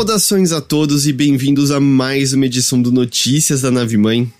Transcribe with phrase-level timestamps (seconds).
[0.00, 4.32] Saudações a todos e bem-vindos a mais uma edição do Notícias da Nave Mãe.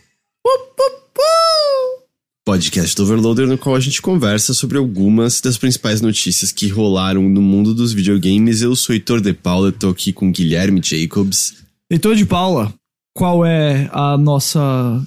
[2.46, 7.28] Podcast do Overloader, no qual a gente conversa sobre algumas das principais notícias que rolaram
[7.28, 8.62] no mundo dos videogames.
[8.62, 11.56] Eu sou Heitor de Paula, tô aqui com Guilherme Jacobs.
[11.90, 12.72] Heitor de Paula,
[13.14, 15.06] qual é a nossa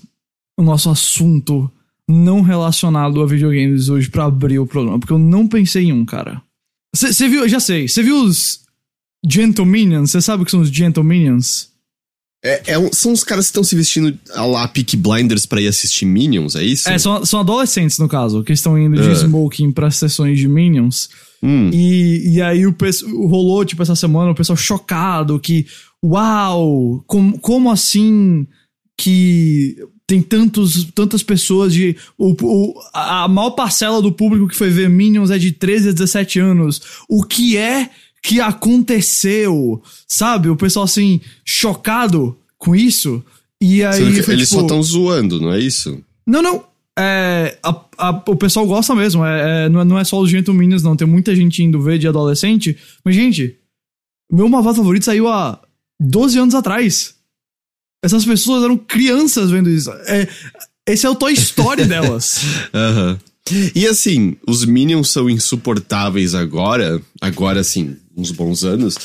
[0.56, 1.68] o nosso assunto
[2.08, 5.00] não relacionado a videogames hoje para abrir o programa?
[5.00, 6.44] Porque eu não pensei em um, cara.
[6.96, 8.63] Você viu, já sei, você viu os
[9.28, 10.12] Gentleminions?
[10.12, 11.70] Você sabe o que são os Gentleminions?
[12.46, 15.62] É, é um, são os caras que estão se vestindo a lá Peak Blinders pra
[15.62, 16.90] ir assistir Minions, é isso?
[16.90, 19.14] É, são, são adolescentes, no caso, que estão indo de Ah.
[19.14, 21.10] smoking pra sessões de Minions.
[21.42, 21.70] Hum.
[21.74, 22.76] E, e aí o
[23.28, 25.66] rolou, tipo, essa semana, o pessoal chocado que,
[26.04, 28.46] uau, com, como assim
[28.98, 31.96] que tem tantos, tantas pessoas de.
[32.18, 35.90] O, o- a a maior parcela do público que foi ver Minions é de 13
[35.90, 36.82] a 17 anos.
[37.10, 37.90] O que é
[38.24, 39.82] que aconteceu?
[40.08, 40.50] Sabe?
[40.50, 43.24] O pessoal assim, chocado com isso.
[43.62, 44.22] E aí.
[44.24, 46.02] Foi, eles tipo, só estão zoando, não é isso?
[46.26, 46.64] não, não.
[46.98, 49.26] É, a- a- o pessoal gosta mesmo.
[49.26, 50.96] É, é, não, é, não é só os Gentleminions, não.
[50.96, 52.78] Tem muita gente indo ver de adolescente.
[53.04, 53.58] Mas, gente,
[54.32, 55.60] meu Malvado favorito saiu há
[56.00, 57.16] 12 anos atrás.
[58.04, 59.90] Essas pessoas eram crianças vendo isso.
[60.06, 60.28] É,
[60.88, 62.42] esse é o Toy Story delas.
[62.74, 63.20] Aham.
[63.76, 68.96] E assim, os Minions são insuportáveis agora, agora assim, uns bons anos.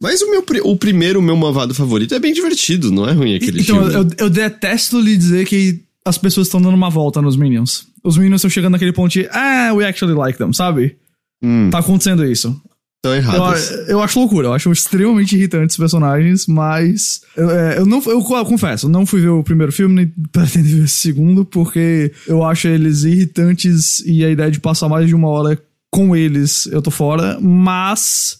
[0.00, 3.60] Mas o meu o primeiro, meu malvado favorito, é bem divertido, não é ruim aquele
[3.62, 3.94] então, filme.
[4.18, 7.86] eu, eu detesto lhe dizer que as pessoas estão dando uma volta nos Minions.
[8.02, 10.96] Os Minions estão chegando naquele ponto de, ah, we actually like them, sabe?
[11.40, 12.48] Hum, Tá acontecendo isso.
[13.00, 13.70] tão Eu, errados.
[13.88, 18.20] eu acho loucura, eu acho extremamente irritantes os personagens, mas eu, é, eu não eu
[18.22, 22.10] co- confesso, eu não fui ver o primeiro filme, nem pretendo ver o segundo, porque
[22.26, 25.56] eu acho eles irritantes e a ideia de passar mais de uma hora
[25.92, 28.38] com eles eu tô fora, mas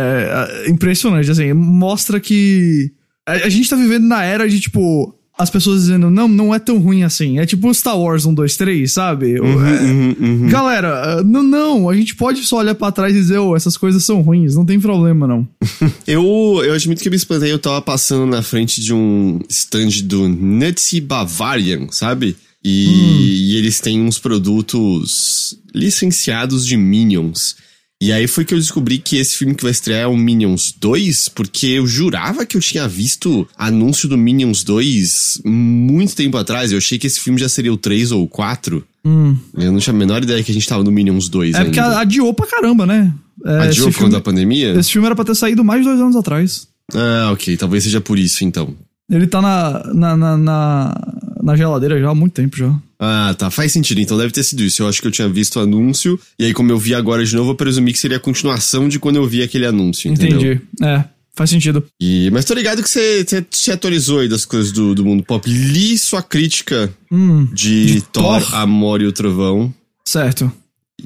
[0.00, 2.92] é, é impressionante, assim, mostra que
[3.26, 5.14] a, a gente tá vivendo na era de tipo.
[5.38, 7.38] As pessoas dizendo, não, não é tão ruim assim.
[7.38, 9.40] É tipo Star Wars 1, 2, 3, sabe?
[9.40, 10.48] Uhum, É, uhum, uhum.
[10.50, 14.04] Galera, não, não, a gente pode só olhar pra trás e dizer, oh, essas coisas
[14.04, 15.48] são ruins, não tem problema não.
[16.06, 20.02] Eu, eu admito que eu me espantei, eu tava passando na frente de um stand
[20.04, 22.36] do Nazi Bavarian, sabe?
[22.62, 27.56] E, e eles têm uns produtos licenciados de Minions.
[28.02, 30.72] E aí foi que eu descobri que esse filme que vai estrear é o Minions
[30.80, 36.72] 2, porque eu jurava que eu tinha visto anúncio do Minions 2 muito tempo atrás.
[36.72, 38.82] Eu achei que esse filme já seria o 3 ou o 4.
[39.04, 39.36] Hum.
[39.54, 41.78] Eu não tinha a menor ideia que a gente tava no Minions 2 É porque
[41.78, 42.00] ainda.
[42.00, 43.12] adiou pra caramba, né?
[43.44, 44.72] É, Adiou por conta da pandemia?
[44.78, 46.68] esse filme era pra ter saído mais de dois anos atrás.
[46.94, 47.54] Ah, ok.
[47.58, 48.74] Talvez seja por isso, então.
[49.10, 52.74] Ele tá na, na, na, na, na geladeira já há muito tempo já.
[53.02, 53.50] Ah, tá.
[53.50, 53.98] Faz sentido.
[54.00, 54.82] Então deve ter sido isso.
[54.82, 56.20] Eu acho que eu tinha visto o anúncio.
[56.38, 58.98] E aí, como eu vi agora de novo, eu presumi que seria a continuação de
[58.98, 60.36] quando eu vi aquele anúncio, entendeu?
[60.38, 60.60] Entendi.
[60.82, 61.82] É, faz sentido.
[61.98, 65.48] E, mas tô ligado que você, se atualizou aí das coisas do, do mundo pop.
[65.50, 68.54] Li sua crítica Hum, de, De Thor, Thor?
[68.54, 69.74] Amor e o Trovão.
[70.04, 70.52] certo.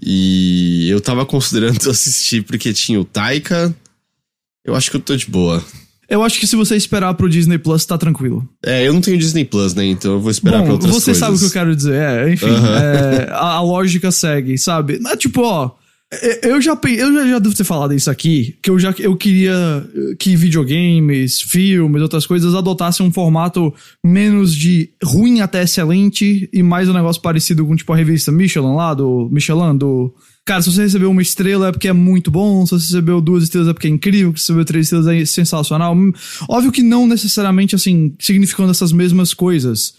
[0.03, 3.73] E eu tava considerando assistir porque tinha o Taika.
[4.65, 5.65] Eu acho que eu tô de boa.
[6.15, 8.49] Eu acho que se você esperar pro Disney Plus, tá tranquilo.
[8.65, 9.85] É, eu não tenho Disney Plus, né?
[9.87, 11.19] Então eu vou esperar pra Bom, outras você coisas.
[11.19, 11.95] sabe o que eu quero dizer.
[11.95, 14.99] É, enfim, é, a, a lógica segue, sabe?
[15.01, 15.73] Mas, tipo, ó.
[16.13, 19.17] é, Eu já, eu já, já devo ter falado isso aqui, que eu já eu
[19.17, 19.53] queria
[19.95, 23.73] eh, que videogames, filmes, outras coisas adotassem um formato
[24.05, 28.75] menos de ruim até excelente e mais um negócio parecido com tipo a revista Michelin
[28.77, 30.15] lá, do Michelin, do.
[30.47, 33.45] Cara, se você recebeu uma estrela é porque é muito bom, se você recebeu duas
[33.45, 35.97] estrelas é porque é incrível, se você recebeu três estrelas é sensacional.
[36.49, 39.95] Óbvio que não necessariamente assim, significando essas mesmas coisas.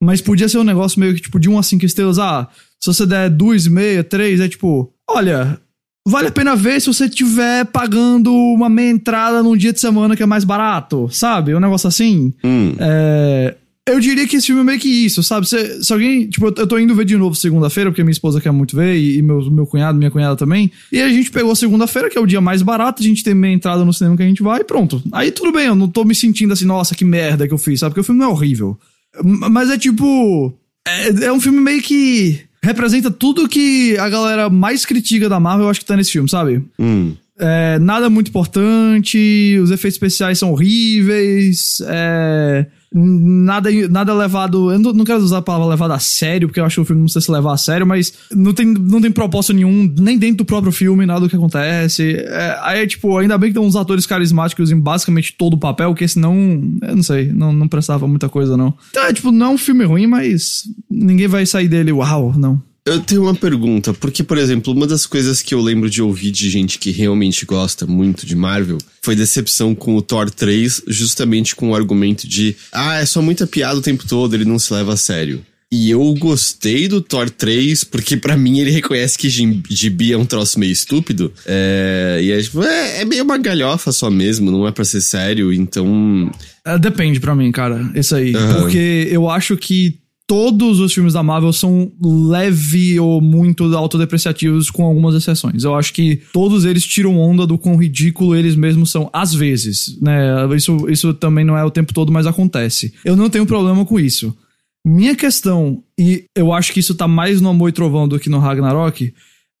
[0.00, 2.18] Mas podia ser um negócio meio que, tipo, de 1 a 5 estrelas.
[2.20, 2.48] Ah,
[2.80, 5.60] se você der 2,5, 3, é tipo, olha,
[6.06, 10.14] vale a pena ver se você tiver pagando uma meia entrada num dia de semana
[10.14, 11.52] que é mais barato, sabe?
[11.52, 12.32] Um negócio assim.
[12.44, 12.74] Hum.
[12.78, 13.56] É,
[13.88, 15.48] eu diria que esse filme é meio que isso, sabe?
[15.48, 16.28] Se, se alguém.
[16.28, 19.18] Tipo, eu- tô indo ver de novo segunda-feira, porque minha esposa quer muito ver, e,
[19.18, 20.70] e meu, meu cunhado, minha cunhada também.
[20.92, 23.52] E a gente pegou segunda-feira, que é o dia mais barato, a gente tem meia
[23.54, 25.02] entrada no cinema que a gente vai, e pronto.
[25.12, 27.80] Aí tudo bem, eu não tô me sentindo assim, nossa, que merda que eu fiz,
[27.80, 27.90] sabe?
[27.90, 28.78] Porque o filme não é horrível.
[29.24, 30.52] Mas é tipo.
[30.86, 35.66] É, é um filme meio que representa tudo que a galera mais critica da Marvel,
[35.66, 36.62] eu acho que tá nesse filme, sabe?
[36.78, 37.14] Hum.
[37.40, 44.72] É, nada muito importante, os efeitos especiais são horríveis, é, nada, nada levado.
[44.72, 46.84] Eu não, não quero usar a palavra levado a sério, porque eu acho que o
[46.84, 50.18] filme não precisa se levar a sério, mas não tem, não tem propósito nenhum, nem
[50.18, 52.16] dentro do próprio filme, nada do que acontece.
[52.16, 55.90] É, aí, tipo, ainda bem que tem uns atores carismáticos em basicamente todo o papel,
[55.90, 56.34] porque senão,
[56.82, 58.74] eu não sei, não, não prestava muita coisa, não.
[58.90, 62.62] Então, é, tipo, não é um filme ruim, mas ninguém vai sair dele, uau, não.
[62.88, 66.30] Eu tenho uma pergunta, porque, por exemplo, uma das coisas que eu lembro de ouvir
[66.30, 71.54] de gente que realmente gosta muito de Marvel foi decepção com o Thor 3, justamente
[71.54, 74.72] com o argumento de ah, é só muita piada o tempo todo, ele não se
[74.72, 75.44] leva a sério.
[75.70, 80.24] E eu gostei do Thor 3, porque para mim ele reconhece que Gibi é um
[80.24, 81.30] troço meio estúpido.
[81.44, 85.02] É, e é, tipo, é, é, meio uma galhofa só mesmo, não é pra ser
[85.02, 86.32] sério, então.
[86.64, 88.34] É, depende para mim, cara, isso aí.
[88.34, 88.54] Uhum.
[88.54, 89.98] Porque eu acho que
[90.28, 95.64] todos os filmes da Marvel são leve ou muito autodepreciativos, com algumas exceções.
[95.64, 99.98] Eu acho que todos eles tiram onda do quão ridículo eles mesmos são, às vezes,
[100.02, 100.46] né?
[100.54, 102.92] Isso, isso também não é o tempo todo, mas acontece.
[103.02, 104.36] Eu não tenho problema com isso.
[104.86, 108.28] Minha questão, e eu acho que isso tá mais no Amor e Trovão do que
[108.28, 109.12] no Ragnarok,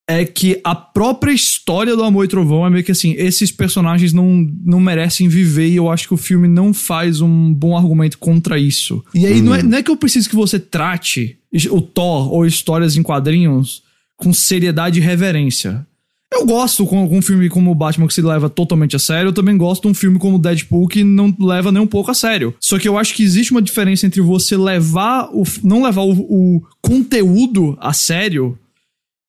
[0.08, 4.14] é que a própria história do Amor e Trovão é meio que assim, esses personagens
[4.14, 8.16] não, não merecem viver e eu acho que o filme não faz um bom argumento
[8.16, 9.04] contra isso.
[9.14, 9.44] E aí uhum.
[9.44, 9.68] não, é, uhum.
[9.68, 11.38] não é que eu preciso que você trate
[11.70, 13.82] o Thor ou histórias em quadrinhos
[14.16, 15.86] com seriedade e reverência.
[16.32, 19.28] Eu gosto com, um filme como o Batman que se leva totalmente a sério.
[19.28, 22.14] Eu também gosto de um filme como Deadpool que não leva nem um pouco a
[22.14, 22.54] sério.
[22.60, 25.42] Só que eu acho que existe uma diferença entre você levar o.
[25.62, 28.58] não levar o, o conteúdo a sério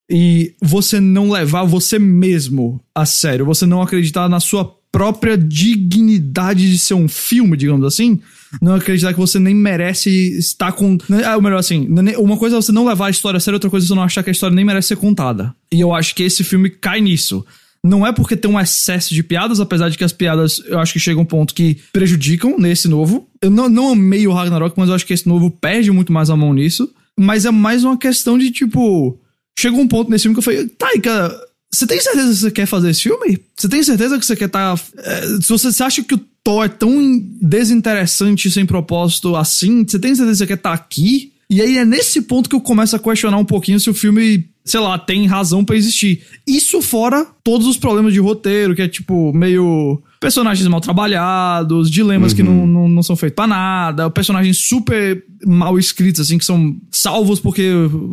[0.09, 6.69] e você não levar você mesmo a sério, você não acreditar na sua própria dignidade
[6.69, 8.19] de ser um filme, digamos assim,
[8.61, 10.97] não acreditar que você nem merece estar com.
[11.23, 13.69] É, ou melhor assim, uma coisa é você não levar a história a sério, outra
[13.69, 15.53] coisa é você não achar que a história nem merece ser contada.
[15.71, 17.45] E eu acho que esse filme cai nisso.
[17.83, 20.91] Não é porque tem um excesso de piadas, apesar de que as piadas eu acho
[20.91, 23.29] que chegam a um ponto que prejudicam nesse novo.
[23.41, 26.29] Eu não, não amei o Ragnarok, mas eu acho que esse novo perde muito mais
[26.29, 26.91] a mão nisso.
[27.17, 29.17] Mas é mais uma questão de tipo
[29.59, 31.37] chegou um ponto nesse filme que eu falei, Taika,
[31.71, 33.37] você tem certeza que você quer fazer esse filme?
[33.55, 34.77] Você tem certeza que você quer estar.
[34.77, 36.97] Tá, é, se você, você acha que o Thor é tão
[37.41, 41.33] desinteressante sem propósito assim, você tem certeza que você quer estar tá aqui?
[41.49, 44.47] E aí é nesse ponto que eu começo a questionar um pouquinho se o filme,
[44.63, 46.23] sei lá, tem razão para existir.
[46.47, 52.31] Isso fora todos os problemas de roteiro, que é tipo meio personagens mal trabalhados, dilemas
[52.31, 52.35] uhum.
[52.35, 52.67] que não, uhum.
[52.67, 57.71] não, não, são feitos pra nada, personagens super mal escritos, assim, que são salvos porque,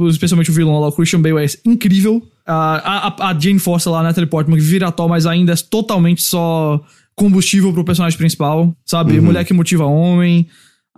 [0.09, 2.23] especialmente o vilão lá, o Christian Bale, é incrível.
[2.47, 6.23] A, a, a Jane Foster lá, Natalie Portman, que vira Thor, mas ainda é totalmente
[6.23, 6.81] só
[7.17, 9.19] combustível pro personagem principal, sabe?
[9.19, 9.25] Uhum.
[9.25, 10.47] Mulher que motiva homem.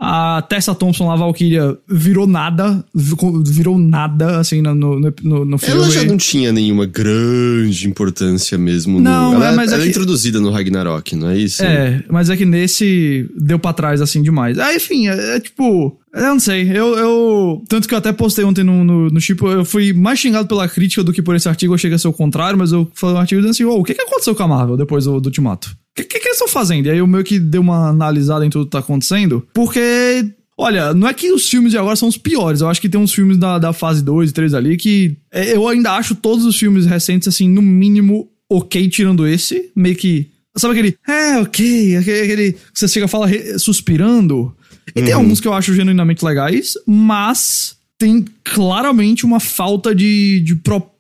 [0.01, 2.85] A Tessa Thompson lá, Valkyria, virou nada.
[2.95, 5.83] Virou nada, assim, no, no, no, no filme.
[5.83, 9.01] Ela já não tinha nenhuma grande importância mesmo.
[9.01, 11.63] Não, no, ela, é, mas ela é, é introduzida no Ragnarok, não é isso?
[11.65, 14.59] É, mas é que nesse deu pra trás, assim, demais.
[14.59, 15.99] Ah, enfim, é, é tipo...
[16.15, 17.63] Eu não sei, eu, eu.
[17.69, 20.67] Tanto que eu até postei ontem no, no, no Chipo, eu fui mais xingado pela
[20.67, 23.17] crítica do que por esse artigo, eu cheguei a ser o contrário, mas eu falei
[23.17, 25.27] um artigo dizendo assim: oh, o que, que aconteceu com a Marvel depois do, do
[25.27, 25.77] Ultimato?
[26.03, 26.87] O que, que, que eles estão fazendo?
[26.87, 30.25] E aí eu meio que dei uma analisada em tudo que tá acontecendo, porque
[30.61, 32.61] Olha, não é que os filmes de agora são os piores.
[32.61, 35.17] Eu acho que tem uns filmes da, da fase 2 e 3 ali que.
[35.31, 39.71] É, eu ainda acho todos os filmes recentes, assim, no mínimo, ok, tirando esse.
[39.77, 40.29] Meio que.
[40.57, 40.99] Sabe aquele.
[41.07, 41.97] É, ok.
[41.97, 42.21] Aquele.
[42.23, 44.53] aquele você e fala suspirando.
[44.97, 45.07] E uhum.
[45.07, 50.98] tem alguns que eu acho genuinamente legais, mas tem claramente uma falta de, de propósito,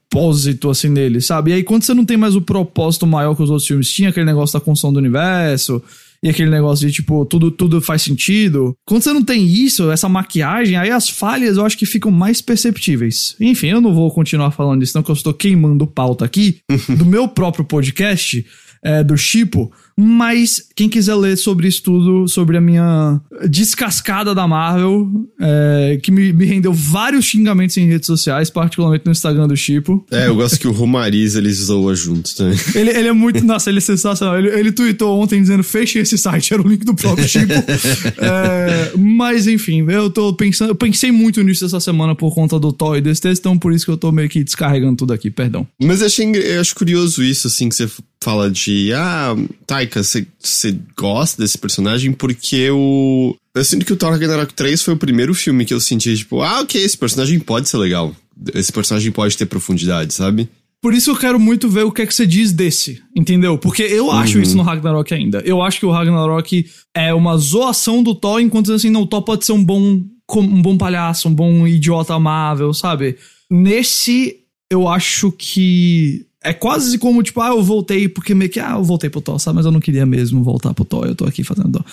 [0.70, 1.50] assim, nele, sabe?
[1.50, 4.08] E aí, quando você não tem mais o propósito maior que os outros filmes tinha,
[4.08, 5.82] aquele negócio da construção do universo
[6.22, 8.74] e aquele negócio de tipo, tudo, tudo faz sentido.
[8.86, 12.40] Quando você não tem isso, essa maquiagem, aí as falhas eu acho que ficam mais
[12.40, 13.36] perceptíveis.
[13.38, 16.58] Enfim, eu não vou continuar falando disso, não, que eu estou queimando pauta aqui
[16.96, 18.44] do meu próprio podcast,
[18.82, 19.70] é, do Chipo.
[20.00, 25.08] Mas quem quiser ler sobre isso tudo, sobre a minha descascada da Marvel,
[25.40, 30.06] é, que me, me, rendeu vários xingamentos em redes sociais, particularmente no Instagram do Chipo.
[30.12, 32.56] É, eu gosto que o Romariz ele zoa junto também.
[32.74, 33.44] Ele, ele é muito.
[33.44, 34.38] Nossa, ele é sensacional.
[34.38, 37.52] Ele, ele tweetou ontem dizendo: feche esse site, era o link do próprio Chipo.
[38.18, 40.70] é, mas enfim, eu tô pensando.
[40.70, 43.72] Eu pensei muito nisso essa semana por conta do Thor e desse texto, então por
[43.72, 45.66] isso que eu tô meio que descarregando tudo aqui, perdão.
[45.82, 47.88] Mas eu, achei, eu acho curioso isso, assim, que você
[48.22, 48.92] fala de.
[48.92, 49.34] Ah,
[49.88, 53.34] Taika, você gosta desse personagem porque o.
[53.54, 56.42] Eu sinto que o Thor Ragnarok 3 foi o primeiro filme que eu senti, tipo,
[56.42, 58.14] ah, ok, esse personagem pode ser legal.
[58.54, 60.48] Esse personagem pode ter profundidade, sabe?
[60.80, 63.58] Por isso eu quero muito ver o que é que você diz desse, entendeu?
[63.58, 64.42] Porque eu acho uhum.
[64.42, 65.42] isso no Ragnarok ainda.
[65.44, 69.22] Eu acho que o Ragnarok é uma zoação do Thor, enquanto assim, não, o Thor
[69.22, 70.00] pode ser um bom,
[70.36, 73.16] um bom palhaço, um bom idiota amável, sabe?
[73.50, 74.36] Nesse,
[74.70, 78.84] eu acho que é quase como, tipo, ah, eu voltei porque meio que, ah, eu
[78.84, 79.56] voltei pro Thor, sabe?
[79.56, 81.84] Mas eu não queria mesmo voltar pro Thor, eu tô aqui fazendo.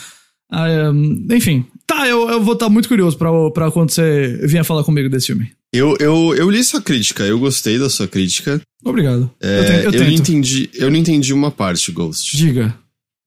[0.51, 4.39] Ah, um, enfim, tá, eu, eu vou estar tá muito curioso pra, pra quando você
[4.43, 5.51] vier falar comigo desse filme.
[5.73, 8.61] Eu, eu, eu li sua crítica, eu gostei da sua crítica.
[8.83, 9.29] Obrigado.
[9.41, 12.37] É, eu, eu, eu não entendi, eu não entendi uma parte, Ghost.
[12.37, 12.75] Diga.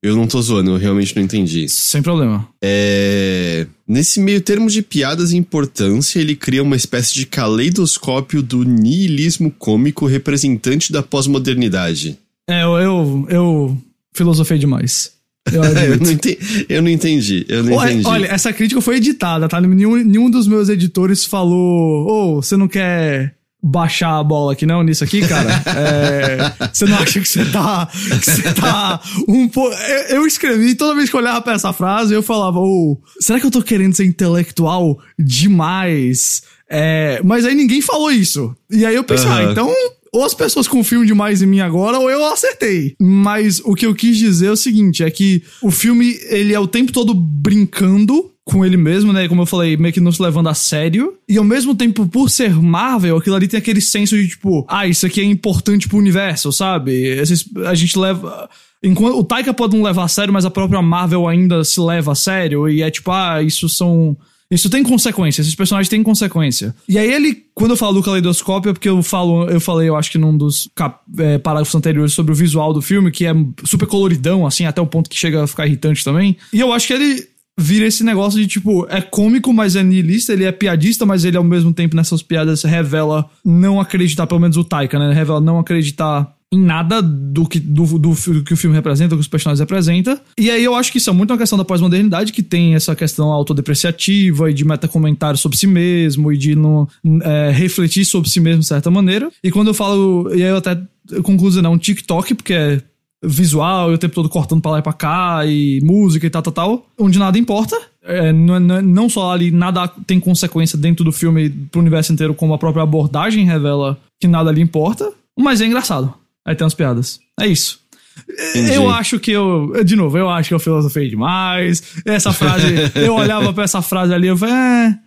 [0.02, 1.68] Eu não tô zoando, eu realmente não entendi.
[1.68, 2.48] Sem problema.
[2.62, 3.66] É.
[3.86, 9.50] Nesse meio termo de piadas e importância, ele cria uma espécie de caleidoscópio do niilismo
[9.50, 12.16] cômico representante da pós-modernidade.
[12.48, 13.78] É, eu, eu, eu
[14.12, 15.12] filosofei demais.
[15.52, 16.38] Eu, eu, não entendi,
[16.68, 17.46] eu não entendi.
[17.48, 18.06] Eu não olha, entendi.
[18.06, 19.60] olha, essa crítica foi editada, tá?
[19.60, 24.64] Nenhum, nenhum dos meus editores falou: Ô, oh, você não quer baixar a bola aqui
[24.64, 25.48] não nisso aqui, cara?
[25.78, 27.86] É, você não acha que você tá.
[27.86, 29.74] Que você tá um pouco.
[29.74, 32.98] Eu, eu, escrevi, toda vez que eu olhava pra essa frase, eu falava: Ô, oh,
[33.20, 36.42] será que eu tô querendo ser intelectual demais?
[36.70, 38.54] É, mas aí ninguém falou isso.
[38.70, 39.36] E aí eu pensei, uhum.
[39.36, 39.74] ah, então
[40.12, 42.94] ou as pessoas confiam demais em mim agora, ou eu acertei.
[43.00, 46.60] Mas o que eu quis dizer é o seguinte: é que o filme, ele é
[46.60, 49.28] o tempo todo brincando com ele mesmo, né?
[49.28, 51.14] Como eu falei, meio que não se levando a sério.
[51.28, 54.86] E ao mesmo tempo, por ser Marvel, aquilo ali tem aquele senso de tipo, ah,
[54.86, 57.20] isso aqui é importante pro universo, sabe?
[57.66, 58.48] a gente leva.
[58.82, 62.12] Enquanto, o Taika pode não levar a sério, mas a própria Marvel ainda se leva
[62.12, 62.68] a sério.
[62.68, 64.16] E é tipo, ah, isso são
[64.50, 66.74] isso tem consequência, esses personagens têm consequência.
[66.88, 69.94] E aí ele, quando eu falo do caleidoscópio, é porque eu falo, eu falei, eu
[69.94, 73.34] acho que num dos cap, é, parágrafos anteriores sobre o visual do filme, que é
[73.64, 76.34] super coloridão, assim, até o ponto que chega a ficar irritante também.
[76.50, 80.32] E eu acho que ele vira esse negócio de tipo, é cômico, mas é niilista,
[80.32, 84.56] ele é piadista, mas ele ao mesmo tempo nessas piadas revela não acreditar, pelo menos
[84.56, 85.12] o Taika, né?
[85.12, 89.16] Revela não acreditar em nada do que, do, do, do, que o filme representa, do
[89.16, 90.18] que os personagens representam.
[90.38, 92.96] E aí eu acho que isso é muito uma questão da pós-modernidade, que tem essa
[92.96, 96.88] questão autodepreciativa e de metacomentário sobre si mesmo e de não,
[97.22, 99.30] é, refletir sobre si mesmo de certa maneira.
[99.42, 100.80] E quando eu falo, e aí eu até
[101.22, 102.80] concluo, não, um TikTok, porque é
[103.22, 106.42] visual, e o tempo todo cortando pra lá e pra cá, e música e tal,
[106.42, 107.76] tal, tal, onde nada importa.
[108.02, 112.34] É, não, não, não só ali nada tem consequência dentro do filme pro universo inteiro,
[112.34, 116.14] como a própria abordagem revela que nada ali importa, mas é engraçado.
[116.46, 117.20] Aí tem umas piadas.
[117.38, 117.80] É isso.
[118.28, 118.74] Entendi.
[118.74, 119.84] Eu acho que eu.
[119.84, 121.82] De novo, eu acho que eu filosofei demais.
[122.04, 122.66] Essa frase.
[122.96, 124.98] eu olhava pra essa frase ali, eu falei, é.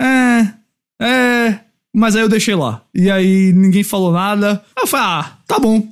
[0.00, 0.54] É.
[1.00, 1.60] É.
[1.94, 2.82] Mas aí eu deixei lá.
[2.94, 4.62] E aí ninguém falou nada.
[4.78, 5.86] Eu falei, ah, tá bom.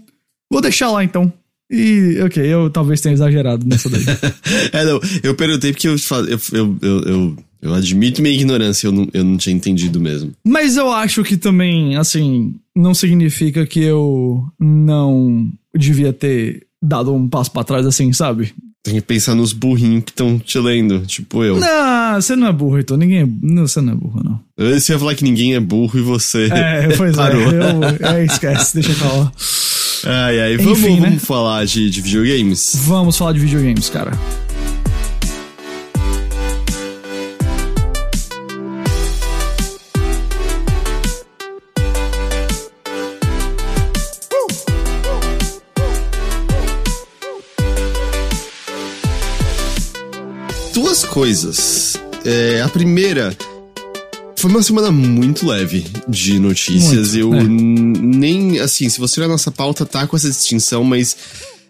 [0.51, 1.33] Vou deixar lá então.
[1.75, 4.05] E, ok, eu talvez tenha exagerado nessa daí.
[4.73, 5.97] é, não, eu perguntei porque eu,
[6.29, 6.41] eu,
[6.81, 10.33] eu, eu, eu admito minha ignorância, eu não, eu não tinha entendido mesmo.
[10.47, 17.29] Mas eu acho que também, assim, não significa que eu não devia ter dado um
[17.29, 18.55] passo para trás assim, sabe?
[18.85, 21.59] Tem que pensar nos burrinhos que estão te lendo, tipo eu.
[21.59, 24.41] Não, você não é burro, então ninguém é, não, você não é burro, não.
[24.57, 26.51] Você ia falar que ninguém é burro e você.
[26.53, 27.41] É, pois é, parou.
[27.41, 27.47] é.
[27.47, 29.33] Eu, é, esquece, deixa eu falar.
[30.07, 31.09] Ai, ai, vamos, Enfim, né?
[31.09, 32.77] vamos falar de, de videogames?
[32.85, 34.13] Vamos falar de videogames, cara.
[50.95, 52.01] duas coisas.
[52.25, 53.37] É, a primeira
[54.45, 57.15] foi uma semana muito leve de notícias.
[57.15, 57.45] Muito, eu é.
[57.45, 61.17] nem, assim, se você olhar nossa pauta, tá com essa distinção, mas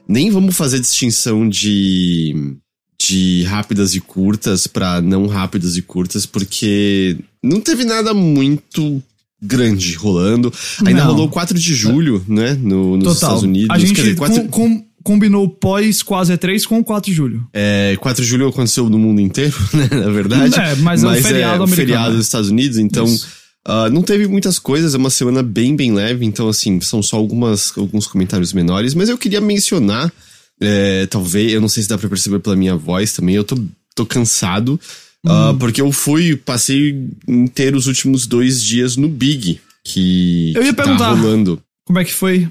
[0.09, 2.57] nem vamos fazer distinção de
[3.01, 9.01] de rápidas e curtas para não rápidas e curtas, porque não teve nada muito
[9.41, 10.53] grande rolando.
[10.85, 11.13] Ainda não.
[11.13, 12.55] rolou 4 de julho, né?
[12.55, 13.15] No, nos Total.
[13.15, 13.71] Estados Unidos.
[13.71, 14.49] A gente, dizer, 4...
[14.49, 17.47] com, com combinou pós quase E3 com o 4 de julho.
[17.53, 20.59] É, 4 de julho aconteceu no mundo inteiro, né, na verdade.
[20.59, 21.77] É, mas, mas é um feriado é, americano.
[21.77, 25.93] feriado dos Estados Unidos, então uh, não teve muitas coisas, é uma semana bem, bem
[25.93, 30.11] leve, então assim, são só algumas, alguns comentários menores, mas eu queria mencionar,
[30.59, 33.59] é, talvez, eu não sei se dá pra perceber pela minha voz também, eu tô,
[33.95, 34.81] tô cansado,
[35.27, 40.71] uh, porque eu fui, passei inteiro os últimos dois dias no Big, que, eu ia
[40.71, 41.61] que tá perguntar, rolando.
[41.85, 42.49] Como é que foi?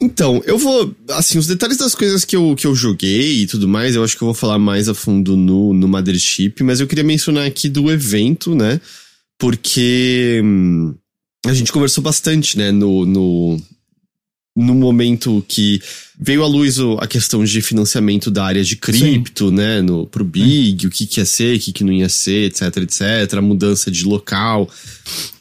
[0.00, 0.94] Então, eu vou.
[1.10, 4.16] Assim, os detalhes das coisas que eu, que eu joguei e tudo mais, eu acho
[4.16, 7.68] que eu vou falar mais a fundo no, no Mothership, mas eu queria mencionar aqui
[7.68, 8.78] do evento, né?
[9.38, 10.94] Porque hum,
[11.46, 12.70] a gente conversou bastante, né?
[12.70, 13.58] No, no,
[14.54, 15.80] no momento que
[16.20, 19.54] veio à luz a questão de financiamento da área de cripto, Sim.
[19.54, 19.80] né?
[19.80, 20.88] No, pro Big, é.
[20.88, 23.90] o que, que ia ser, o que, que não ia ser, etc, etc, a mudança
[23.90, 24.68] de local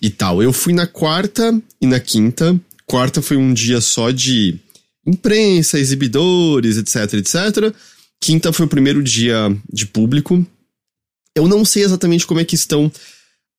[0.01, 0.41] e tal.
[0.41, 4.60] Eu fui na quarta e na quinta Quarta foi um dia só de
[5.06, 7.74] imprensa, exibidores, etc, etc.
[8.22, 10.46] Quinta foi o primeiro dia de público.
[11.36, 12.92] Eu não sei exatamente como é que estão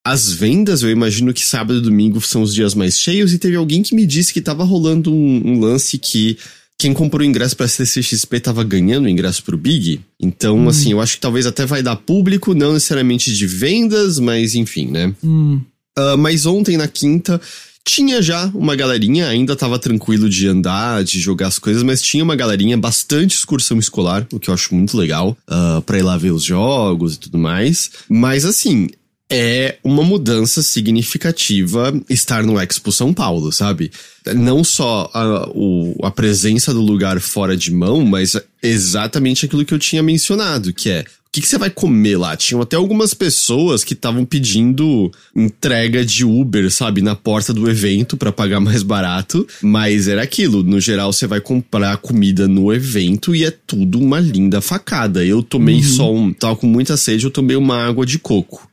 [0.05, 3.57] as vendas, eu imagino que sábado e domingo são os dias mais cheios, e teve
[3.57, 6.37] alguém que me disse que tava rolando um, um lance que
[6.79, 9.99] quem comprou o ingresso pra CCXP tava ganhando o ingresso pro Big.
[10.19, 10.69] Então, hum.
[10.69, 14.87] assim, eu acho que talvez até vai dar público, não necessariamente de vendas, mas enfim,
[14.87, 15.13] né?
[15.23, 15.59] Hum.
[15.97, 17.41] Uh, mas ontem, na quinta,
[17.87, 22.23] tinha já uma galerinha, ainda tava tranquilo de andar, de jogar as coisas, mas tinha
[22.23, 26.17] uma galerinha, bastante excursão escolar, o que eu acho muito legal, uh, pra ir lá
[26.17, 27.89] ver os jogos e tudo mais.
[28.09, 28.89] Mas assim,
[29.29, 33.91] é uma mudança significativa estar no Expo São Paulo, sabe?
[34.35, 39.73] Não só a, o, a presença do lugar fora de mão, mas exatamente aquilo que
[39.73, 42.35] eu tinha mencionado, que é o que, que você vai comer lá?
[42.37, 48.15] Tinham até algumas pessoas que estavam pedindo entrega de Uber, sabe, na porta do evento
[48.15, 49.45] para pagar mais barato.
[49.61, 50.63] Mas era aquilo.
[50.63, 55.23] No geral, você vai comprar comida no evento e é tudo uma linda facada.
[55.23, 55.83] Eu tomei uhum.
[55.83, 56.33] só um.
[56.33, 58.67] Tava com muita sede, eu tomei uma água de coco.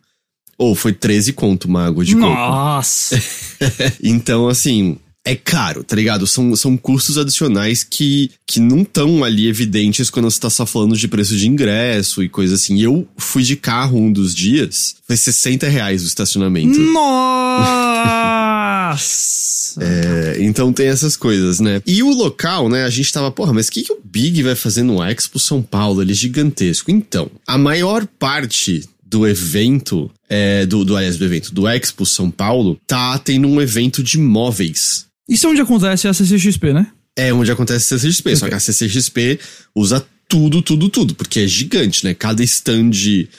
[0.56, 2.26] Ou oh, foi 13 conto uma água de coco.
[2.26, 3.20] Nossa!
[4.00, 6.26] então, assim, é caro, tá ligado?
[6.26, 10.96] São, são custos adicionais que, que não estão ali evidentes quando você tá só falando
[10.96, 12.80] de preço de ingresso e coisa assim.
[12.80, 16.78] Eu fui de carro um dos dias, foi 60 reais o estacionamento.
[16.78, 18.14] Nossa!
[19.80, 21.80] é, então tem essas coisas, né?
[21.86, 22.84] E o local, né?
[22.84, 25.62] A gente tava, porra, mas o que, que o Big vai fazer no Expo São
[25.62, 26.02] Paulo?
[26.02, 26.90] Ele é gigantesco.
[26.90, 32.30] Então, a maior parte do evento, é, do, do, aliás, do evento, do Expo São
[32.30, 35.06] Paulo, tá tendo um evento de móveis.
[35.28, 36.86] Isso é onde acontece a CCXP, né?
[37.16, 38.36] É onde acontece a CCXP, okay.
[38.36, 39.38] só que a CCXP
[39.74, 42.14] usa tudo, tudo, tudo, porque é gigante, né?
[42.14, 42.90] Cada stand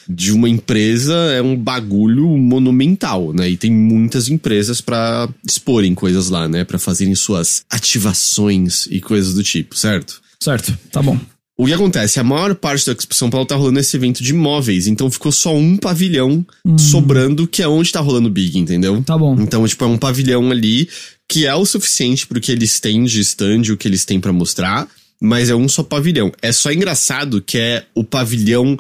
[0.08, 3.50] de uma empresa é um bagulho monumental, né?
[3.50, 6.64] E tem muitas empresas para exporem coisas lá, né?
[6.64, 10.22] Para fazerem suas ativações e coisas do tipo, certo?
[10.40, 11.20] Certo, tá bom.
[11.58, 12.20] O que acontece?
[12.20, 15.32] A maior parte da Expo São Paulo tá rolando esse evento de móveis, então ficou
[15.32, 16.78] só um pavilhão hum.
[16.78, 19.02] sobrando, que é onde tá rolando o Big, entendeu?
[19.04, 19.38] Tá bom.
[19.40, 20.90] Então, tipo, é um pavilhão ali
[21.28, 24.34] que é o suficiente pro que eles têm de stand, o que eles têm para
[24.34, 24.88] mostrar,
[25.20, 26.32] mas é um só pavilhão.
[26.42, 28.78] É só engraçado que é o pavilhão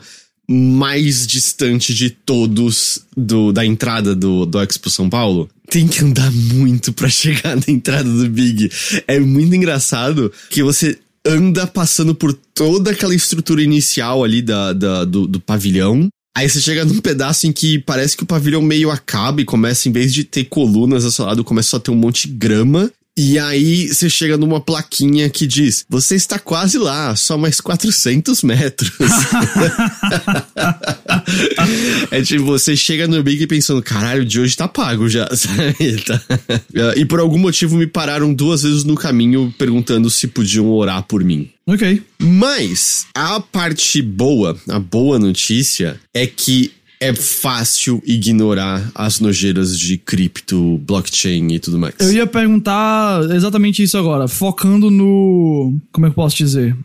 [0.48, 5.50] mais distante de todos do, da entrada do, do Expo São Paulo.
[5.70, 8.70] Tem que andar muito para chegar na entrada do Big.
[9.08, 15.04] É muito engraçado que você anda passando por toda aquela estrutura inicial ali da, da
[15.04, 16.08] do, do pavilhão.
[16.36, 19.88] Aí você chega num pedaço em que parece que o pavilhão meio acaba e começa,
[19.88, 22.34] em vez de ter colunas ao seu lado, começa só a ter um monte de
[22.34, 22.92] grama.
[23.18, 28.44] E aí você chega numa plaquinha que diz: Você está quase lá, só mais 400
[28.44, 28.92] metros.
[32.12, 35.30] é tipo, você chega no Big pensando: Caralho, de hoje tá pago já.
[36.98, 41.24] E por algum motivo me pararam duas vezes no caminho perguntando se podiam orar por
[41.24, 41.50] mim.
[41.66, 42.02] Ok.
[42.20, 49.98] Mas a parte boa, a boa notícia é que é fácil ignorar as nojeiras de
[49.98, 51.96] cripto, blockchain e tudo mais.
[52.00, 55.78] Eu ia perguntar exatamente isso agora, focando no.
[55.92, 56.76] Como é que eu posso dizer?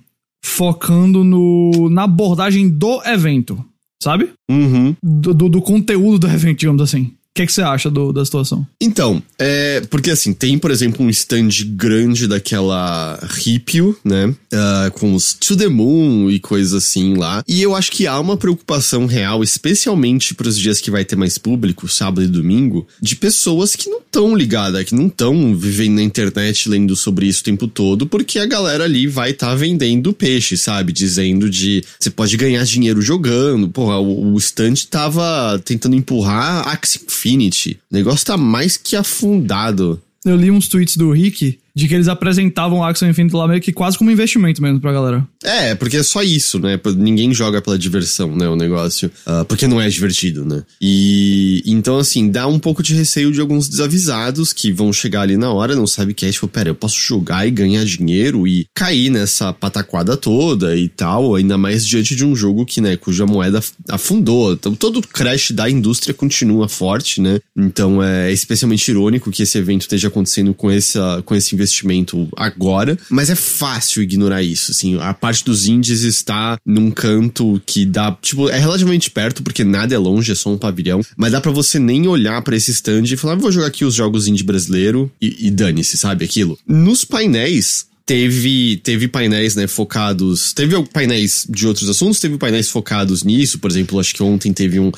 [0.45, 3.63] Focando no na abordagem do evento,
[4.03, 4.31] sabe?
[4.51, 4.95] Uhum.
[5.03, 7.13] Do, do, do conteúdo do evento, digamos assim.
[7.31, 8.67] O que, que você acha do, da situação?
[8.81, 9.81] Então, é.
[9.89, 14.27] Porque assim, tem, por exemplo, um stand grande daquela Ripio, né?
[14.27, 17.45] Uh, com os To the Moon e coisas assim lá.
[17.47, 21.15] E eu acho que há uma preocupação real, especialmente para os dias que vai ter
[21.15, 25.95] mais público, sábado e domingo, de pessoas que não estão ligadas, que não estão vivendo
[25.95, 29.55] na internet lendo sobre isso o tempo todo, porque a galera ali vai estar tá
[29.55, 30.93] vendendo peixe, sabe?
[30.93, 33.69] Dizendo de você pode ganhar dinheiro jogando.
[33.69, 37.79] Porra, o, o stand tava tentando empurrar Axie Infinity.
[37.91, 40.01] O negócio tá mais que afundado.
[40.25, 43.61] Eu li uns tweets do Rick de que eles apresentavam o Axel Infinity lá meio
[43.61, 45.27] que quase como investimento mesmo pra galera.
[45.43, 46.79] É, porque é só isso, né?
[46.97, 48.49] Ninguém joga pela diversão, né?
[48.49, 49.11] O negócio.
[49.27, 50.63] Uh, porque não é divertido, né?
[50.81, 55.37] E então, assim, dá um pouco de receio de alguns desavisados que vão chegar ali
[55.37, 58.47] na hora, não sabe o que é, tipo, pera, eu posso jogar e ganhar dinheiro
[58.47, 62.97] e cair nessa pataquada toda e tal, ainda mais diante de um jogo que, né,
[62.97, 64.53] cuja moeda afundou.
[64.53, 67.41] Então, todo o crash da indústria continua forte, né?
[67.57, 72.99] Então é especialmente irônico que esse evento esteja acontecendo com, essa, com esse investimento agora,
[73.09, 78.17] mas é fácil ignorar isso, assim, a parte dos indies está num canto que dá,
[78.21, 81.51] tipo, é relativamente perto, porque nada é longe, é só um pavilhão, mas dá para
[81.51, 85.11] você nem olhar para esse stand e falar, vou jogar aqui os jogos indie brasileiro
[85.21, 86.59] e, e dane-se, sabe, aquilo.
[86.67, 90.53] Nos painéis, teve, teve painéis, né, focados.
[90.53, 93.61] Teve painéis de outros assuntos, teve painéis focados nisso.
[93.61, 94.91] Por exemplo, acho que ontem teve um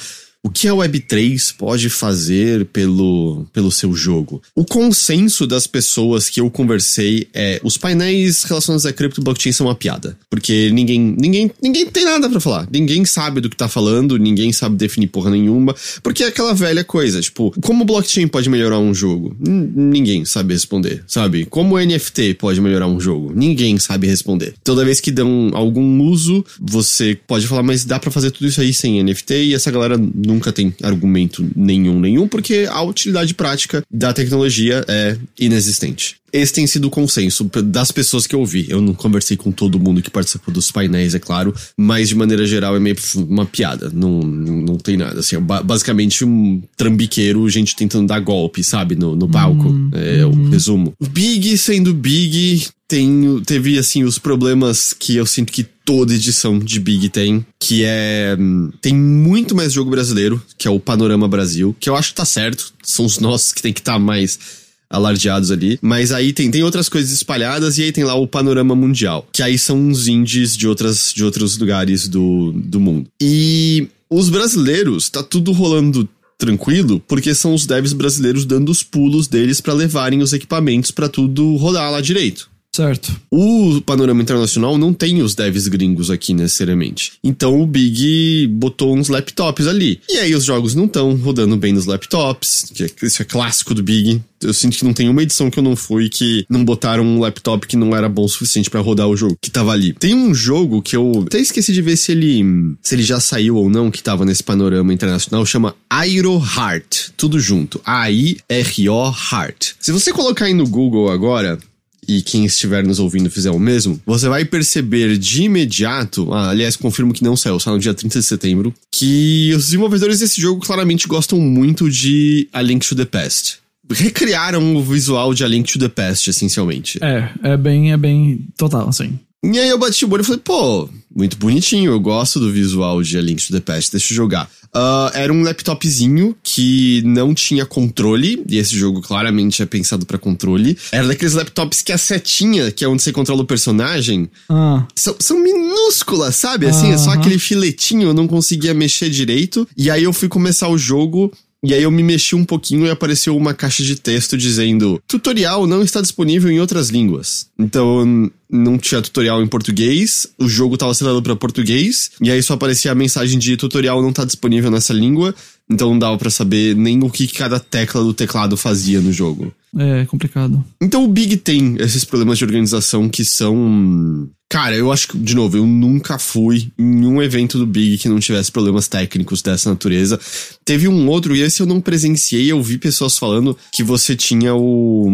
[0.45, 4.43] o que a Web3 pode fazer pelo, pelo seu jogo.
[4.57, 9.69] O consenso das pessoas que eu conversei é os painéis relacionados a cripto blockchain são
[9.69, 10.19] uma piada.
[10.29, 12.67] Porque ninguém, ninguém, ninguém tem nada para falar.
[12.73, 15.77] Ninguém sabe do que tá falando, ninguém sabe definir porra nenhuma.
[16.03, 19.37] Porque é aquela velha coisa, tipo, como blockchain pode melhorar um jogo?
[19.39, 21.45] Ninguém sabe responder, sabe?
[21.45, 23.33] Como NFT pode melhorar um jogo?
[23.33, 24.55] Ninguém sabe responder.
[24.65, 28.61] Toda vez que dão algum uso, você pode falar, mas dá para fazer tudo isso
[28.61, 29.97] aí sem NFT e essa galera
[30.33, 36.17] nunca tem argumento nenhum, nenhum, porque a utilidade prática da tecnologia é inexistente.
[36.33, 38.67] Esse tem sido o consenso das pessoas que eu ouvi.
[38.69, 42.47] Eu não conversei com todo mundo que participou dos painéis, é claro, mas de maneira
[42.47, 43.91] geral é meio uma piada.
[43.93, 45.21] Não, não, tem nada.
[45.21, 49.69] Assim, é basicamente um trambiqueiro, gente tentando dar golpe, sabe, no, no palco.
[49.69, 50.47] Hum, é hum.
[50.47, 50.95] o resumo.
[51.11, 56.81] Big sendo Big, tem, teve assim os problemas que eu sinto que toda edição de
[56.81, 58.37] Big tem, que é
[58.81, 62.25] tem muito mais jogo brasileiro, que é o Panorama Brasil, que eu acho que tá
[62.25, 64.62] certo, são os nossos que tem que estar tá mais
[64.93, 65.79] alardeados ali.
[65.83, 69.43] Mas aí tem, tem outras coisas espalhadas e aí tem lá o panorama mundial, que
[69.43, 73.09] aí são uns indies de, outras, de outros lugares do, do mundo.
[73.21, 79.29] E os brasileiros, tá tudo rolando tranquilo, porque são os devs brasileiros dando os pulos
[79.29, 82.52] deles para levarem os equipamentos para tudo rodar lá direito.
[82.75, 83.15] Certo.
[83.31, 87.13] O panorama internacional não tem os devs gringos aqui necessariamente.
[87.23, 90.01] Então o Big botou uns laptops ali.
[90.09, 93.75] E aí os jogos não estão rodando bem nos laptops, que é, isso é clássico
[93.75, 94.23] do Big.
[94.41, 97.21] Eu sinto que não tem uma edição que eu não fui que não botaram um
[97.21, 99.93] laptop que não era bom o suficiente para rodar o jogo que tava ali.
[99.93, 102.43] Tem um jogo que eu até esqueci de ver se ele
[102.83, 107.39] se ele já saiu ou não que tava nesse panorama internacional, chama Airo Heart, tudo
[107.39, 107.83] junto.
[107.85, 109.75] A I R O Heart.
[109.79, 111.59] Se você colocar aí no Google agora,
[112.07, 116.77] e quem estiver nos ouvindo fizer o mesmo, você vai perceber de imediato, ah, aliás,
[116.77, 120.61] confirmo que não saiu, saiu no dia 30 de setembro, que os desenvolvedores desse jogo
[120.61, 123.59] claramente gostam muito de A Link to the Past.
[123.91, 126.99] Recriaram o visual de A Link to the Past, essencialmente.
[127.03, 129.19] É, é bem, é bem total, assim.
[129.45, 133.03] E aí eu bati o olho e falei, pô, muito bonitinho, eu gosto do visual
[133.03, 134.49] de A Link to the Past, deixa eu jogar.
[134.75, 140.17] Uh, era um laptopzinho que não tinha controle, e esse jogo claramente é pensado para
[140.17, 140.79] controle.
[140.91, 144.87] Era daqueles laptops que a setinha, que é onde você controla o personagem, ah.
[144.95, 146.67] são, são, minúsculas, sabe?
[146.67, 149.69] Assim, é só aquele filetinho, eu não conseguia mexer direito.
[149.77, 151.31] E aí eu fui começar o jogo,
[151.65, 155.67] e aí eu me mexi um pouquinho e apareceu uma caixa de texto dizendo: tutorial
[155.67, 157.47] não está disponível em outras línguas.
[157.57, 162.55] Então não tinha tutorial em português, o jogo estava assinado para português, e aí só
[162.55, 165.35] aparecia a mensagem de tutorial não está disponível nessa língua,
[165.71, 169.55] então não dava para saber nem o que cada tecla do teclado fazia no jogo.
[169.79, 170.63] É complicado.
[170.81, 175.35] Então o Big tem esses problemas de organização que são Cara, eu acho que, de
[175.35, 179.71] novo, eu nunca fui em um evento do Big que não tivesse problemas técnicos dessa
[179.71, 180.21] natureza.
[180.63, 184.55] Teve um outro, e esse eu não presenciei, eu vi pessoas falando que você tinha
[184.55, 185.11] o.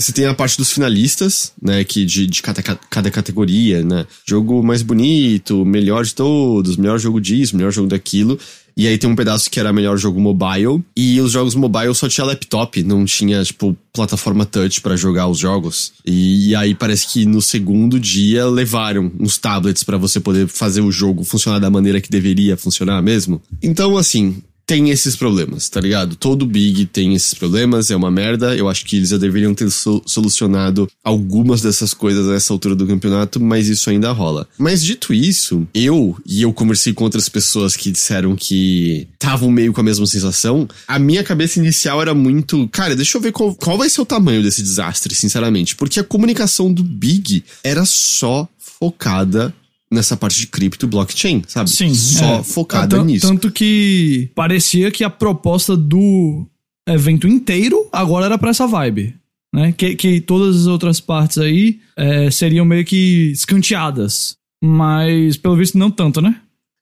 [0.00, 1.82] Você tem a parte dos finalistas, né?
[1.82, 4.06] Que de, de cada, cada categoria, né?
[4.24, 8.38] Jogo mais bonito, melhor de todos, melhor jogo disso, melhor jogo daquilo.
[8.76, 10.84] E aí tem um pedaço que era melhor jogo mobile.
[10.96, 15.36] E os jogos mobile só tinha laptop, não tinha, tipo, plataforma touch para jogar os
[15.36, 15.92] jogos.
[16.06, 20.80] E, e, aí parece que no segundo dia levaram uns tablets para você poder fazer
[20.80, 23.42] o jogo funcionar da maneira que deveria funcionar mesmo.
[23.60, 26.14] Então, assim, tem esses problemas, tá ligado?
[26.14, 28.54] Todo Big tem esses problemas, é uma merda.
[28.54, 33.40] Eu acho que eles já deveriam ter solucionado algumas dessas coisas nessa altura do campeonato,
[33.40, 34.46] mas isso ainda rola.
[34.58, 39.72] Mas dito isso, eu, e eu conversei com outras pessoas que disseram que estavam meio
[39.72, 43.54] com a mesma sensação, a minha cabeça inicial era muito, cara, deixa eu ver qual,
[43.54, 45.76] qual vai ser o tamanho desse desastre, sinceramente.
[45.76, 48.46] Porque a comunicação do Big era só
[48.78, 49.54] focada
[49.90, 51.70] nessa parte de cripto e blockchain, sabe?
[51.70, 51.94] Sim.
[51.94, 52.42] Só é.
[52.42, 53.26] focada nisso.
[53.26, 56.46] Tanto que parecia que a proposta do
[56.88, 59.14] evento inteiro agora era pra essa vibe.
[59.54, 59.72] Né?
[59.72, 64.36] Que, que todas as outras partes aí é, seriam meio que escanteadas.
[64.62, 66.40] Mas, pelo visto, não tanto, né?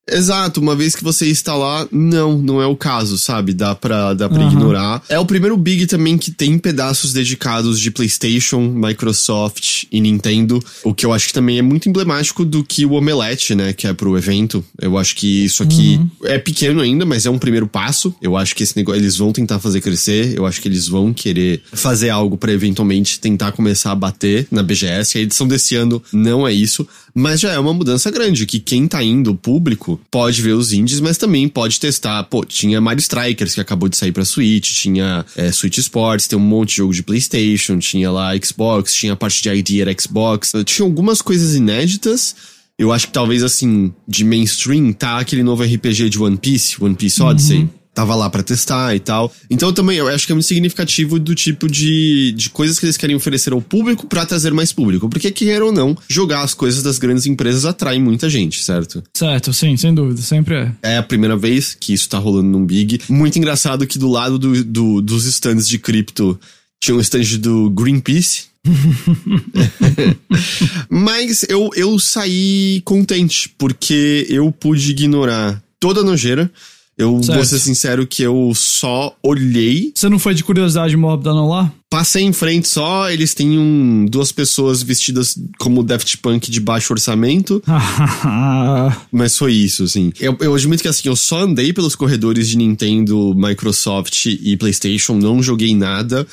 [0.08, 3.52] Exato, uma vez que você está lá, não, não é o caso, sabe?
[3.52, 4.48] Dá pra, dá pra uhum.
[4.48, 5.02] ignorar.
[5.08, 10.94] É o primeiro Big também que tem pedaços dedicados de PlayStation, Microsoft e Nintendo, o
[10.94, 13.92] que eu acho que também é muito emblemático do que o Omelete, né, que é
[13.92, 14.64] pro evento.
[14.80, 16.10] Eu acho que isso aqui uhum.
[16.24, 18.14] é pequeno ainda, mas é um primeiro passo.
[18.22, 21.12] Eu acho que esse negócio, eles vão tentar fazer crescer, eu acho que eles vão
[21.12, 25.18] querer fazer algo para eventualmente tentar começar a bater na BGS.
[25.18, 26.86] A edição desse ano não é isso,
[27.18, 30.70] mas já é uma mudança grande, que quem tá indo, o público, pode ver os
[30.70, 32.22] indies, mas também pode testar.
[32.24, 36.38] Pô, tinha Mario Strikers que acabou de sair pra Switch, tinha é, Switch Sports, tem
[36.38, 39.96] um monte de jogo de PlayStation, tinha lá Xbox, tinha a parte de ID era
[39.98, 42.36] Xbox, tinha algumas coisas inéditas
[42.78, 46.94] Eu acho que talvez, assim, de mainstream, tá aquele novo RPG de One Piece, One
[46.94, 47.60] Piece Odyssey.
[47.60, 47.68] Uhum.
[47.96, 49.32] Tava lá para testar e tal.
[49.48, 52.98] Então também eu acho que é muito significativo do tipo de, de coisas que eles
[52.98, 55.08] querem oferecer ao público para trazer mais público.
[55.08, 59.02] Porque, quer ou não, jogar as coisas das grandes empresas atrai muita gente, certo?
[59.14, 60.72] Certo, sim, sem dúvida, sempre é.
[60.82, 63.00] É a primeira vez que isso tá rolando num Big.
[63.08, 66.38] Muito engraçado que do lado do, do dos stands de cripto
[66.78, 68.48] tinha um stand do Greenpeace.
[70.90, 76.50] Mas eu, eu saí contente, porque eu pude ignorar toda a nojeira.
[76.98, 77.36] Eu certo.
[77.36, 79.92] vou ser sincero que eu só olhei.
[79.94, 81.70] Você não foi de curiosidade mórbida não lá?
[81.90, 86.92] Passei em frente só, eles têm um, duas pessoas vestidas como Daft Punk de baixo
[86.92, 87.62] orçamento.
[89.12, 90.10] mas foi isso, assim.
[90.18, 95.14] Eu, eu admito que assim, eu só andei pelos corredores de Nintendo, Microsoft e PlayStation,
[95.14, 96.26] não joguei nada.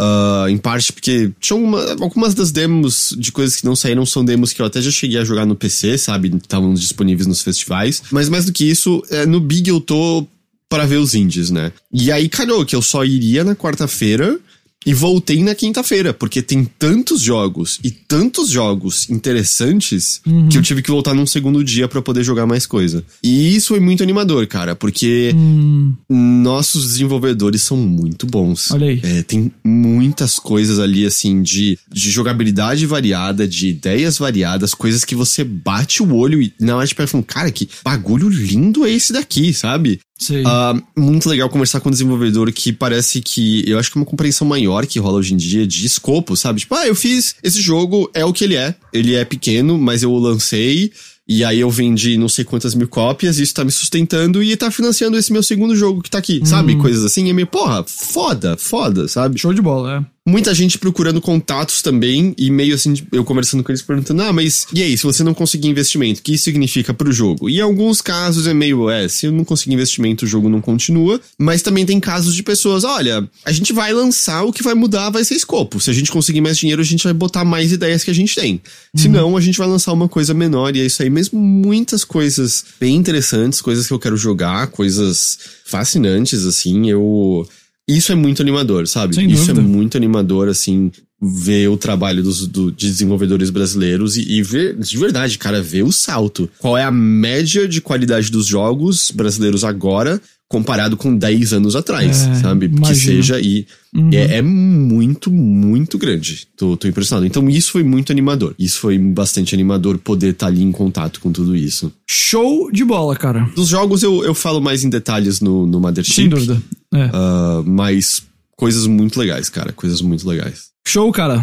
[0.00, 4.24] Uh, em parte porque tinha uma, algumas das demos de coisas que não saíram são
[4.24, 6.32] demos que eu até já cheguei a jogar no PC, sabe?
[6.36, 8.02] Estavam disponíveis nos festivais.
[8.12, 10.24] Mas mais do que isso, é, no Big eu tô
[10.68, 11.72] para ver os indies, né?
[11.92, 14.38] E aí calhou que eu só iria na quarta-feira
[14.86, 20.48] e voltei na quinta-feira, porque tem tantos jogos e tantos jogos interessantes uhum.
[20.48, 23.04] que eu tive que voltar num segundo dia para poder jogar mais coisa.
[23.22, 25.94] E isso foi muito animador, cara, porque uhum.
[26.08, 28.70] nossos desenvolvedores são muito bons.
[28.70, 29.00] Olha aí.
[29.02, 35.14] É, tem muitas coisas ali, assim, de, de jogabilidade variada, de ideias variadas, coisas que
[35.14, 39.12] você bate o olho e na hora de falar, cara, que bagulho lindo é esse
[39.12, 40.00] daqui, sabe?
[40.20, 43.68] Uh, muito legal conversar com um desenvolvedor que parece que.
[43.68, 46.60] Eu acho que é uma compreensão maior que rola hoje em dia de escopo, sabe?
[46.60, 48.74] Tipo, ah, eu fiz esse jogo, é o que ele é.
[48.92, 50.92] Ele é pequeno, mas eu o lancei.
[51.30, 54.70] E aí eu vendi não sei quantas mil cópias, isso tá me sustentando e tá
[54.70, 56.46] financiando esse meu segundo jogo que tá aqui, hum.
[56.46, 56.74] sabe?
[56.76, 57.28] Coisas assim.
[57.28, 59.38] É meio, porra, foda, foda, sabe?
[59.38, 63.72] Show de bola, é muita gente procurando contatos também e meio assim, eu conversando com
[63.72, 66.92] eles perguntando: "Ah, mas e aí, se você não conseguir investimento, o que isso significa
[66.92, 67.48] pro jogo?".
[67.48, 70.60] E em alguns casos é meio, é, se eu não conseguir investimento, o jogo não
[70.60, 74.74] continua, mas também tem casos de pessoas, olha, a gente vai lançar, o que vai
[74.74, 75.80] mudar vai ser escopo.
[75.80, 78.34] Se a gente conseguir mais dinheiro, a gente vai botar mais ideias que a gente
[78.34, 78.54] tem.
[78.54, 79.00] Uhum.
[79.00, 82.04] Se não, a gente vai lançar uma coisa menor e é isso aí mesmo muitas
[82.04, 87.46] coisas bem interessantes, coisas que eu quero jogar, coisas fascinantes assim, eu
[87.88, 89.14] isso é muito animador, sabe?
[89.14, 89.60] Sem Isso é dúvida.
[89.60, 94.76] é muito animador, assim, ver o trabalho dos do, de desenvolvedores brasileiros e, e, ver,
[94.76, 96.48] de verdade, cara, ver o salto.
[96.58, 102.26] Qual é a média de qualidade dos jogos brasileiros agora comparado com 10 anos atrás,
[102.26, 102.66] é, sabe?
[102.66, 102.88] Imagina.
[102.88, 104.08] Que seja e uhum.
[104.10, 106.48] é, é, muito, muito grande.
[106.56, 107.26] Tô, tô, impressionado.
[107.26, 108.54] Então isso foi muito animador.
[108.58, 111.92] Isso foi bastante animador poder estar tá ali em contato com tudo isso.
[112.08, 113.50] Show de bola, cara.
[113.54, 116.14] Dos jogos eu, eu falo mais em detalhes no, no Mothership.
[116.14, 116.62] Sem dúvida.
[116.94, 117.04] É.
[117.06, 118.22] Uh, mas
[118.58, 119.72] coisas muito legais, cara.
[119.72, 120.70] Coisas muito legais.
[120.86, 121.42] Show, cara.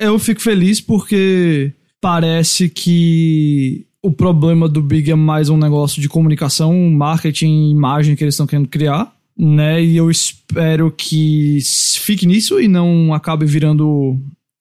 [0.00, 6.08] Eu fico feliz porque parece que o problema do Big é mais um negócio de
[6.08, 9.82] comunicação, marketing, imagem que eles estão querendo criar, né?
[9.82, 11.58] E eu espero que
[11.96, 14.18] fique nisso e não acabe virando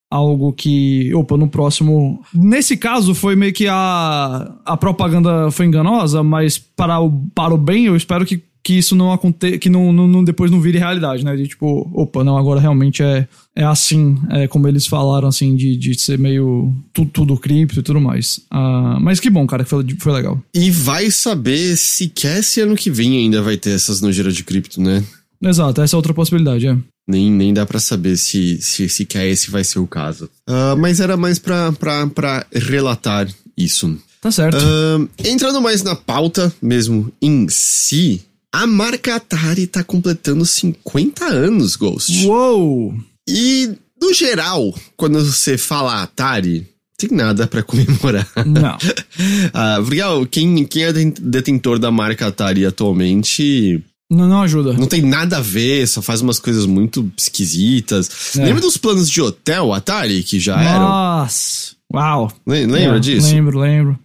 [0.09, 2.23] algo que, opa, no próximo.
[2.33, 7.57] Nesse caso, foi meio que a, a propaganda foi enganosa, mas para o, para o
[7.57, 10.79] bem, eu espero que que isso não aconteça, que não, não, não, depois não vire
[10.79, 11.35] realidade, né?
[11.35, 15.77] De tipo, opa, não, agora realmente é, é assim, é como eles falaram, assim, de,
[15.77, 18.39] de ser meio tudo, tudo cripto e tudo mais.
[18.51, 20.41] Uh, mas que bom, cara, que foi, foi legal.
[20.51, 24.43] E vai saber se quer se ano que vem ainda vai ter essas nojeiras de
[24.43, 25.03] cripto, né?
[25.39, 26.75] Exato, essa é outra possibilidade, é.
[27.07, 30.25] Nem, nem dá para saber se, se, se quer esse vai ser o caso.
[30.49, 33.95] Uh, mas era mais pra, pra, pra relatar isso.
[34.19, 34.57] Tá certo.
[34.57, 38.23] Uh, entrando mais na pauta mesmo em si,
[38.55, 42.25] a marca Atari tá completando 50 anos, Ghost.
[42.25, 42.95] Uou!
[43.27, 43.69] E,
[44.01, 46.65] no geral, quando você fala Atari,
[46.97, 48.25] tem nada para comemorar.
[48.45, 48.77] Não.
[49.53, 49.99] ah, porque
[50.31, 53.83] quem, quem é detentor da marca Atari atualmente.
[54.09, 54.71] Não, não ajuda.
[54.71, 58.37] Não tem nada a ver, só faz umas coisas muito esquisitas.
[58.37, 58.45] É.
[58.45, 60.69] Lembra dos planos de hotel Atari que já Nossa.
[60.69, 60.87] eram?
[60.87, 61.75] Nossa!
[61.93, 62.31] Uau!
[62.47, 63.27] Lembra é, disso?
[63.27, 63.99] Lembro, lembro.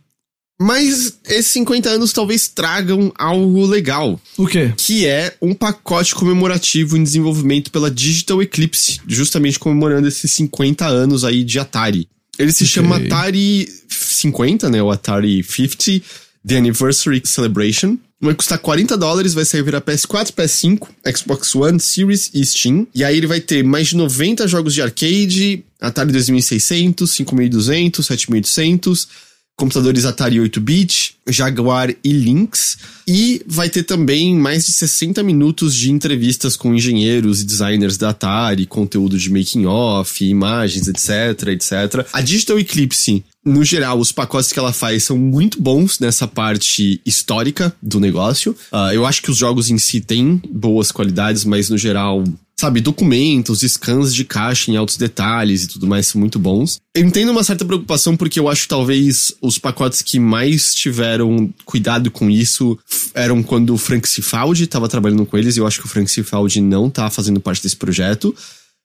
[0.60, 4.20] Mas esses 50 anos talvez tragam algo legal.
[4.36, 4.70] O quê?
[4.76, 11.24] Que é um pacote comemorativo em desenvolvimento pela Digital Eclipse, justamente comemorando esses 50 anos
[11.24, 12.06] aí de Atari.
[12.38, 12.74] Ele se okay.
[12.74, 14.82] chama Atari 50, né?
[14.82, 16.02] O Atari 50
[16.46, 17.96] The Anniversary Celebration.
[18.20, 22.86] Vai custar 40 dólares, vai servir a PS4, PS5, Xbox One, Series e Steam.
[22.94, 29.29] E aí ele vai ter mais de 90 jogos de arcade, Atari 2600, 5200, 7800
[29.60, 32.78] computadores Atari 8-bit, Jaguar e Lynx.
[33.06, 38.08] E vai ter também mais de 60 minutos de entrevistas com engenheiros e designers da
[38.08, 42.06] Atari, conteúdo de making off, imagens, etc, etc.
[42.10, 47.00] A Digital Eclipse no geral, os pacotes que ela faz são muito bons nessa parte
[47.06, 48.54] histórica do negócio.
[48.70, 52.22] Uh, eu acho que os jogos em si têm boas qualidades, mas no geral,
[52.60, 56.78] sabe, documentos, scans de caixa em altos detalhes e tudo mais muito bons.
[56.94, 62.10] Eu entendo uma certa preocupação porque eu acho talvez os pacotes que mais tiveram cuidado
[62.10, 62.78] com isso
[63.14, 65.56] eram quando o Frank Cifaldi estava trabalhando com eles.
[65.56, 68.34] Eu acho que o Frank Cifaldi não tá fazendo parte desse projeto.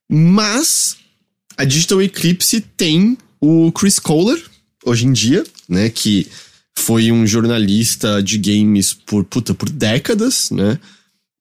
[0.10, 0.96] Mas
[1.58, 4.42] a Digital Eclipse tem o Chris Kohler,
[4.86, 6.28] hoje em dia, né, que
[6.78, 10.80] foi um jornalista de games por, puta, por décadas, né?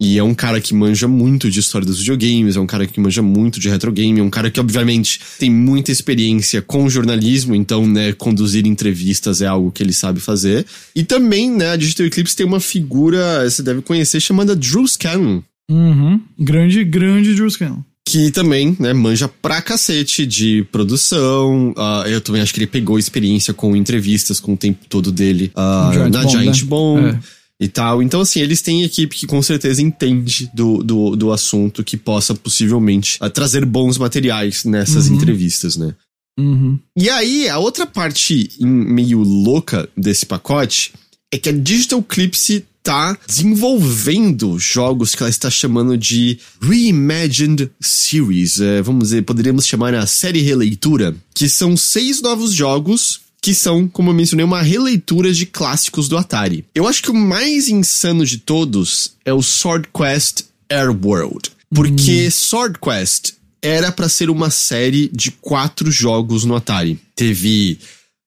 [0.05, 3.01] E é um cara que manja muito de história dos videogames, é um cara que
[3.01, 7.55] manja muito de retro game, é um cara que, obviamente, tem muita experiência com jornalismo,
[7.55, 10.67] então, né, conduzir entrevistas é algo que ele sabe fazer.
[10.95, 15.41] E também, né, a Digital Eclipse tem uma figura, você deve conhecer, chamada Drew Scanlon.
[15.71, 16.21] Uhum.
[16.39, 21.71] Grande, grande Drew Scanlon que também, né, manja pra cacete de produção.
[21.71, 25.51] Uh, eu também acho que ele pegou experiência com entrevistas com o tempo todo dele
[25.57, 26.69] uh, Giant na Bomb, Giant né?
[26.69, 27.07] Bomb.
[27.07, 27.19] É.
[27.61, 28.03] E tal.
[28.03, 32.35] Então, assim, eles têm equipe que com certeza entende do, do, do assunto que possa
[32.35, 35.17] possivelmente uh, trazer bons materiais nessas uhum.
[35.17, 35.95] entrevistas, né?
[36.39, 36.79] Uhum.
[36.99, 40.93] E aí, a outra parte meio louca desse pacote
[41.33, 48.61] é que a Digital Clipse está desenvolvendo jogos que ela está chamando de Reimagined Series.
[48.61, 53.87] É, vamos dizer, poderíamos chamar a série releitura, que são seis novos jogos que são,
[53.87, 56.65] como eu mencionei, uma releitura de clássicos do Atari.
[56.75, 62.31] Eu acho que o mais insano de todos é o Sword Quest Airworld, porque hum.
[62.31, 66.99] Sword Quest era para ser uma série de quatro jogos no Atari.
[67.15, 67.79] Teve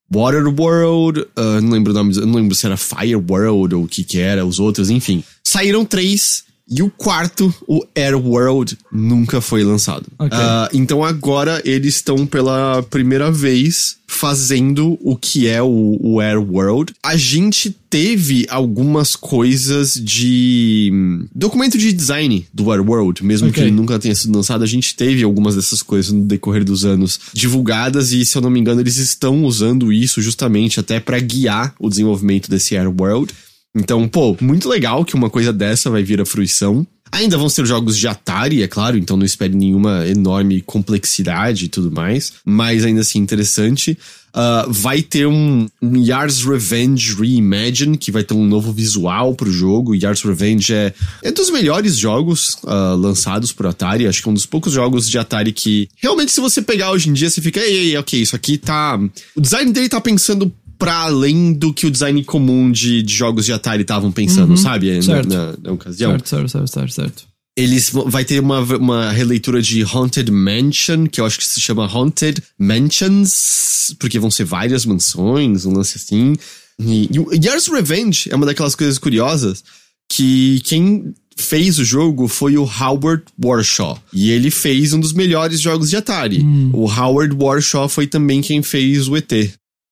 [0.08, 4.20] Waterworld, uh, não lembro o nome, não lembro se era Fireworld ou o que que
[4.20, 5.24] era, os outros, enfim.
[5.42, 10.06] Saíram três e o quarto, o Air World, nunca foi lançado.
[10.18, 10.38] Okay.
[10.38, 16.40] Uh, então agora eles estão pela primeira vez fazendo o que é o, o Air
[16.40, 16.94] World.
[17.02, 23.62] A gente teve algumas coisas de hum, documento de design do Air World, mesmo okay.
[23.62, 26.84] que ele nunca tenha sido lançado, a gente teve algumas dessas coisas no decorrer dos
[26.84, 31.18] anos divulgadas e se eu não me engano eles estão usando isso justamente até para
[31.18, 33.32] guiar o desenvolvimento desse Air World.
[33.74, 36.86] Então, pô, muito legal que uma coisa dessa vai vir à fruição.
[37.10, 41.68] Ainda vão ser jogos de Atari, é claro, então não espere nenhuma enorme complexidade e
[41.68, 43.96] tudo mais, mas ainda assim interessante.
[44.28, 49.50] Uh, vai ter um, um Yars Revenge Reimagine, que vai ter um novo visual pro
[49.50, 49.94] jogo.
[49.94, 54.06] Yars Revenge é, é dos melhores jogos uh, lançados por Atari.
[54.06, 57.08] Acho que é um dos poucos jogos de Atari que realmente, se você pegar hoje
[57.08, 59.00] em dia, você fica, ei, ei, ok, isso aqui tá.
[59.34, 63.44] O design dele tá pensando para além do que o design comum de, de jogos
[63.44, 65.02] de Atari estavam pensando, uhum, sabe?
[65.02, 65.28] Certo.
[65.28, 66.12] Na, na, na, ocasião.
[66.12, 67.28] Certo, certo, certo, certo, certo.
[67.56, 71.88] Eles vai ter uma, uma releitura de Haunted Mansion, que eu acho que se chama
[71.92, 76.36] Haunted Mansions, porque vão ser várias mansões, um lance assim.
[76.78, 79.64] E, e o Yars Revenge é uma daquelas coisas curiosas
[80.08, 83.98] que quem fez o jogo foi o Howard Warshaw.
[84.12, 86.40] E ele fez um dos melhores jogos de Atari.
[86.40, 86.70] Hum.
[86.72, 89.32] O Howard Warshaw foi também quem fez o ET.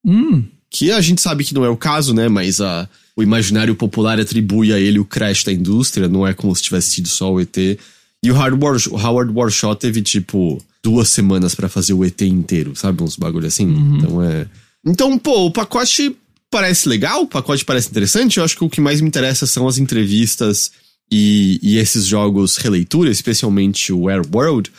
[0.07, 2.29] Hum que a gente sabe que não é o caso, né?
[2.29, 6.55] Mas a, o imaginário popular atribui a ele o crash da indústria, não é como
[6.55, 7.57] se tivesse sido só o ET.
[7.57, 12.21] E o Howard, War, o Howard Warshaw teve, tipo, duas semanas para fazer o ET
[12.23, 13.03] inteiro, sabe?
[13.03, 13.67] Uns bagulho assim.
[13.67, 13.97] Uhum.
[13.97, 14.47] Então é.
[14.85, 16.17] Então, pô, o pacote
[16.51, 18.39] parece legal, o pacote parece interessante.
[18.39, 20.71] Eu acho que o que mais me interessa são as entrevistas
[21.11, 24.71] e, e esses jogos releitura, especialmente o Air World.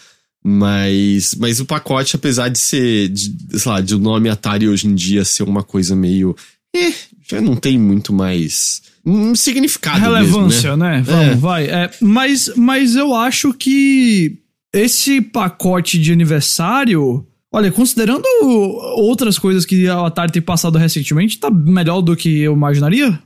[0.43, 4.87] Mas, mas o pacote, apesar de ser, de, sei lá, de o nome Atari hoje
[4.87, 6.35] em dia ser uma coisa meio.
[6.75, 6.93] Eh,
[7.29, 8.81] já não tem muito mais.
[9.05, 9.99] Um significado.
[9.99, 10.97] Relevância, mesmo, né?
[10.97, 11.03] né?
[11.03, 11.35] Vamos, é.
[11.35, 11.65] vai.
[11.65, 14.37] É, mas, mas eu acho que
[14.73, 17.25] esse pacote de aniversário.
[17.51, 18.25] Olha, considerando
[18.97, 23.17] outras coisas que a Atari tem passado recentemente, tá melhor do que eu imaginaria,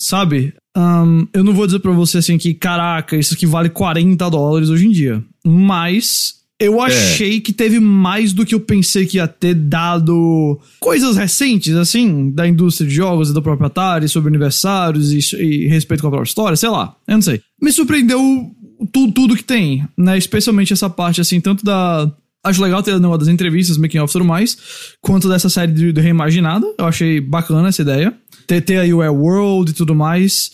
[0.00, 0.52] sabe?
[0.76, 4.68] Um, eu não vou dizer pra você assim que, caraca, isso aqui vale 40 dólares
[4.68, 5.24] hoje em dia.
[5.46, 6.86] Mas eu é.
[6.86, 7.40] achei é.
[7.40, 12.48] que teve mais do que eu pensei que ia ter dado coisas recentes, assim, da
[12.48, 16.28] indústria de jogos e da própria Atari, sobre aniversários e, e respeito com a própria
[16.28, 17.40] história, sei lá, eu não sei.
[17.62, 18.20] Me surpreendeu
[18.92, 20.18] tudo, tudo que tem, né?
[20.18, 22.10] Especialmente essa parte, assim, tanto da.
[22.44, 24.56] Acho legal ter negócio das entrevistas, making off e tudo mais,
[25.00, 26.66] quanto dessa série de, de reimaginada.
[26.78, 28.14] Eu achei bacana essa ideia.
[28.46, 30.52] Ter, ter aí o Air World e tudo mais.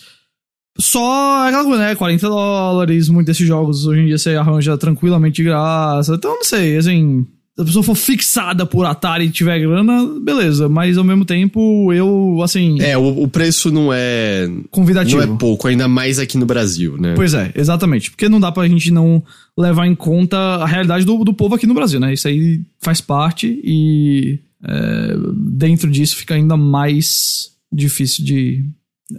[0.79, 1.95] Só aquela coisa, né?
[1.95, 6.15] 40 dólares, muitos desses jogos hoje em dia você arranja tranquilamente de graça.
[6.15, 7.27] Então, não sei, assim.
[7.55, 10.69] Se a pessoa for fixada por Atari e tiver grana, beleza.
[10.69, 12.81] Mas ao mesmo tempo, eu, assim.
[12.81, 14.51] É, o, o preço não é.
[14.73, 15.25] Convidativo.
[15.25, 17.15] Não é pouco, ainda mais aqui no Brasil, né?
[17.15, 18.11] Pois é, exatamente.
[18.11, 19.23] Porque não dá pra gente não
[19.57, 22.13] levar em conta a realidade do, do povo aqui no Brasil, né?
[22.13, 28.65] Isso aí faz parte e é, dentro disso fica ainda mais difícil de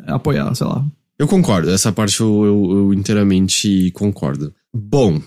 [0.07, 0.85] apoiar, sei lá.
[1.17, 4.53] Eu concordo, essa parte eu, eu, eu inteiramente concordo.
[4.73, 5.21] Bom,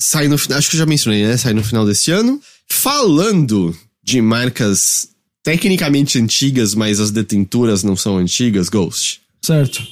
[0.00, 1.36] sai no final, acho que eu já mencionei, né?
[1.36, 2.40] Sai no final desse ano.
[2.68, 5.08] Falando de marcas
[5.42, 9.20] tecnicamente antigas, mas as detenturas não são antigas, Ghost.
[9.40, 9.82] Certo.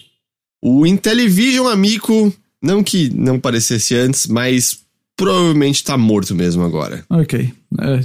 [0.62, 2.32] O Intellivision Amico,
[2.62, 4.80] não que não parecesse antes, mas
[5.16, 7.05] provavelmente tá morto mesmo agora.
[7.11, 7.53] Ok.
[7.80, 7.96] É,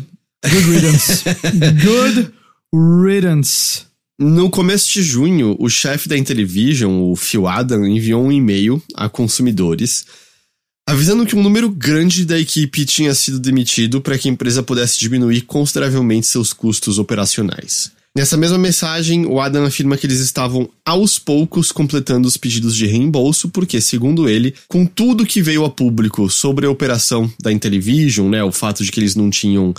[0.50, 1.24] good riddance.
[1.86, 2.32] good
[2.74, 3.86] riddance.
[4.18, 9.10] No começo de junho, o chefe da Intellivision, o Phil Adam, enviou um e-mail a
[9.10, 10.06] consumidores
[10.88, 15.00] avisando que um número grande da equipe tinha sido demitido para que a empresa pudesse
[15.00, 17.92] diminuir consideravelmente seus custos operacionais.
[18.16, 22.86] Nessa mesma mensagem, o Adam afirma que eles estavam aos poucos completando os pedidos de
[22.86, 28.30] reembolso, porque, segundo ele, com tudo que veio a público sobre a operação da Intellivision,
[28.30, 29.74] né, o fato de que eles não tinham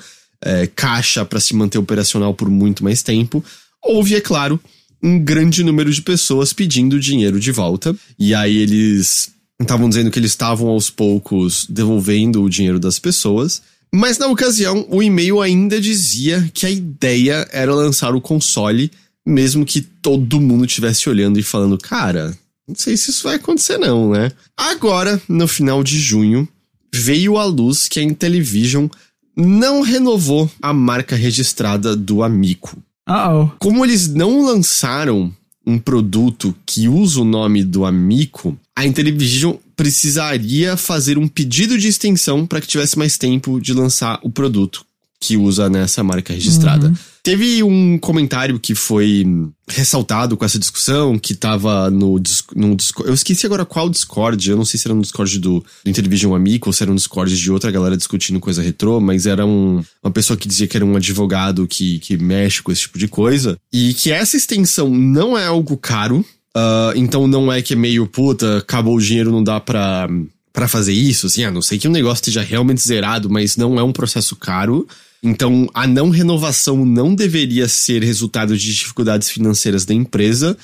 [0.45, 3.43] é, caixa para se manter operacional por muito mais tempo,
[3.87, 4.61] houve, é claro,
[5.03, 7.95] um grande número de pessoas pedindo dinheiro de volta.
[8.18, 9.30] E aí eles
[9.61, 13.62] estavam dizendo que eles estavam aos poucos devolvendo o dinheiro das pessoas.
[13.95, 18.91] Mas na ocasião, o e-mail ainda dizia que a ideia era lançar o console,
[19.24, 22.37] mesmo que todo mundo estivesse olhando e falando, cara,
[22.68, 24.32] não sei se isso vai acontecer não, né?
[24.57, 26.49] Agora, no final de junho,
[26.93, 28.89] veio à luz que a Intellivision
[29.37, 32.76] não renovou a marca registrada do Amico.
[33.09, 33.49] Uh oh.
[33.59, 35.33] Como eles não lançaram
[35.67, 41.89] um produto que usa o nome do Amico, a Intellivision precisaria fazer um pedido de
[41.89, 44.85] extensão para que tivesse mais tempo de lançar o produto
[45.21, 46.89] que usa nessa marca registrada.
[46.89, 46.95] Uhum.
[47.23, 49.25] Teve um comentário que foi
[49.69, 52.21] ressaltado com essa discussão, que tava no,
[52.55, 53.09] no Discord.
[53.09, 56.35] Eu esqueci agora qual Discord, eu não sei se era no Discord do, do Intellivision
[56.35, 59.83] Amico ou se era no Discord de outra galera discutindo coisa retrô, mas era um,
[60.03, 63.09] uma pessoa que dizia que era um advogado que, que mexe com esse tipo de
[63.09, 63.59] coisa.
[63.73, 66.25] E que essa extensão não é algo caro,
[66.57, 70.09] Uh, então não é que é meio puta, acabou o dinheiro, não dá pra,
[70.57, 73.79] pra fazer isso, assim, a não sei que o negócio esteja realmente zerado, mas não
[73.79, 74.89] é um processo caro.
[75.23, 80.57] Então a não renovação não deveria ser resultado de dificuldades financeiras da empresa.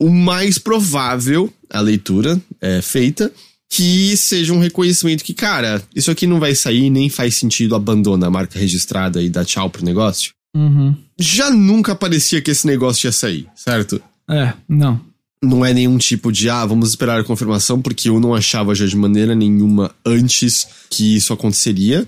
[0.00, 3.30] O mais provável, a leitura é feita,
[3.70, 8.26] que seja um reconhecimento que, cara, isso aqui não vai sair, nem faz sentido, abandona
[8.26, 10.32] a marca registrada e dá tchau pro negócio.
[10.56, 10.96] Uhum.
[11.16, 14.02] Já nunca parecia que esse negócio ia sair, certo?
[14.28, 15.07] É, não
[15.42, 18.86] não é nenhum tipo de, ah, vamos esperar a confirmação, porque eu não achava já
[18.86, 22.06] de maneira nenhuma antes que isso aconteceria.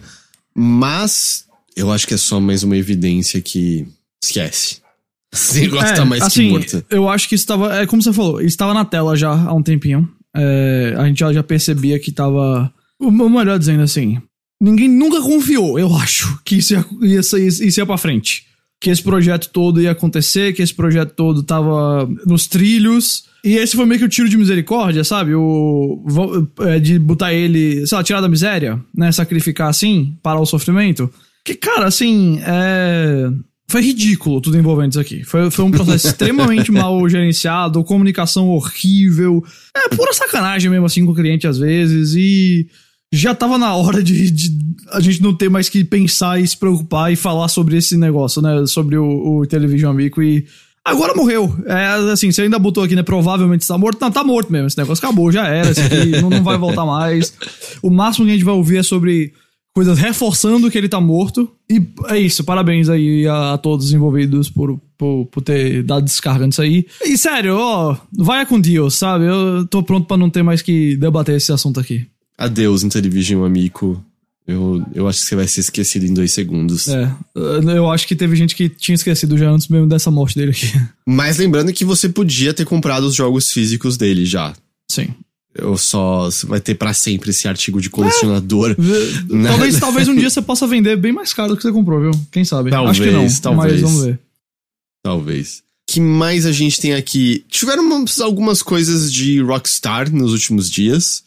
[0.55, 1.45] Mas
[1.77, 3.87] eu acho que é só mais uma evidência que
[4.23, 4.79] esquece.
[5.33, 6.85] Esse negócio é, tá mais assim, que morto.
[6.91, 10.09] Eu acho que estava, é como você falou, estava na tela já há um tempinho.
[10.37, 12.73] É, a gente já, já percebia que tava.
[12.99, 14.21] O melhor dizendo assim,
[14.61, 18.50] ninguém nunca confiou, eu acho, que isso ia, ia, isso ia pra frente
[18.81, 23.25] que esse projeto todo ia acontecer, que esse projeto todo tava nos trilhos.
[23.45, 25.35] E esse foi meio que o tiro de misericórdia, sabe?
[25.35, 26.03] O,
[26.61, 29.13] é, de botar ele, sei lá, tirar da miséria, né?
[29.13, 31.13] Sacrificar assim, parar o sofrimento.
[31.45, 33.31] Que, cara, assim, é.
[33.69, 35.23] Foi ridículo tudo envolvendo isso aqui.
[35.23, 39.45] Foi, foi um processo extremamente mal gerenciado, comunicação horrível.
[39.77, 42.15] É pura sacanagem mesmo assim com o cliente às vezes.
[42.17, 42.67] E
[43.13, 44.57] já tava na hora de, de,
[44.93, 48.41] a gente não ter mais que pensar e se preocupar e falar sobre esse negócio,
[48.41, 48.65] né?
[48.67, 50.47] Sobre o, o Television Amigo e.
[50.85, 51.55] Agora morreu.
[51.67, 53.03] É assim, você ainda botou aqui, né?
[53.03, 54.01] Provavelmente está morto.
[54.01, 54.67] Não, tá morto mesmo.
[54.67, 55.71] Esse negócio acabou, já era.
[55.71, 57.35] Aqui não, não vai voltar mais.
[57.83, 59.33] O máximo que a gente vai ouvir é sobre
[59.75, 61.51] coisas reforçando que ele tá morto.
[61.69, 62.45] E é isso.
[62.45, 66.87] Parabéns aí a, a todos os envolvidos por, por, por, ter dado descarga nisso aí.
[67.05, 69.27] E sério, ó, vai com Deus, sabe?
[69.27, 72.07] Eu tô pronto para não ter mais que debater esse assunto aqui.
[72.41, 74.03] Adeus, Intellivision amigo.
[74.49, 76.89] Eu, eu acho que você vai ser esquecido em dois segundos.
[76.89, 77.13] É,
[77.77, 80.67] eu acho que teve gente que tinha esquecido já antes mesmo dessa morte dele aqui.
[81.07, 84.55] Mas lembrando que você podia ter comprado os jogos físicos dele já.
[84.91, 85.11] Sim.
[85.55, 86.25] Eu só.
[86.25, 88.71] Você vai ter para sempre esse artigo de colecionador.
[88.71, 88.75] É,
[89.33, 89.49] né?
[89.51, 92.11] talvez, talvez um dia você possa vender bem mais caro do que você comprou, viu?
[92.33, 92.71] Quem sabe?
[92.71, 93.73] Talvez, Acho que não, talvez.
[93.73, 94.19] Mas vamos ver.
[95.03, 95.63] Talvez.
[95.87, 97.45] que mais a gente tem aqui?
[97.49, 101.23] Tiveram algumas coisas de Rockstar nos últimos dias.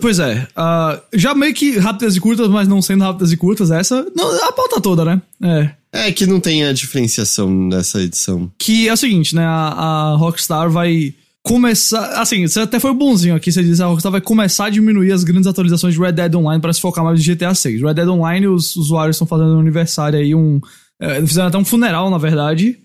[0.00, 0.46] Pois é.
[0.56, 4.06] Uh, já meio que rápidas e curtas, mas não sendo rápidas e curtas, essa.
[4.14, 5.22] Não, a pauta toda, né?
[5.42, 5.70] É.
[5.92, 8.50] É que não tem a diferenciação nessa edição.
[8.58, 9.44] Que é o seguinte, né?
[9.44, 9.68] A,
[10.12, 12.20] a Rockstar vai começar.
[12.20, 13.52] Assim, você até foi bonzinho aqui.
[13.52, 16.34] Você disse que a Rockstar vai começar a diminuir as grandes atualizações de Red Dead
[16.34, 17.82] Online para se focar mais em GTA 6.
[17.82, 20.60] Red Dead Online, os usuários estão fazendo um aniversário aí, um.
[21.00, 22.78] É, fizeram até um funeral, na verdade,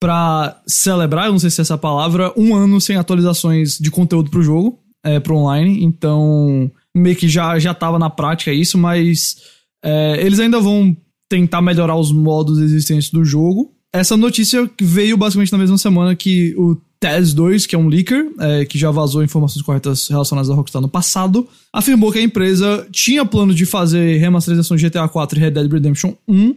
[0.00, 4.30] para celebrar, eu não sei se é essa palavra, um ano sem atualizações de conteúdo
[4.30, 5.84] pro jogo, é, pro online.
[5.84, 9.36] Então, meio que já, já tava na prática isso, mas
[9.84, 10.96] é, eles ainda vão
[11.28, 13.72] tentar melhorar os modos existentes do jogo.
[13.92, 18.26] Essa notícia veio basicamente na mesma semana que o Tez 2, que é um leaker,
[18.40, 22.86] é, que já vazou informações corretas relacionadas à Rockstar no passado, afirmou que a empresa
[22.90, 26.54] tinha plano de fazer remasterização de GTA 4 e Red Dead Redemption 1,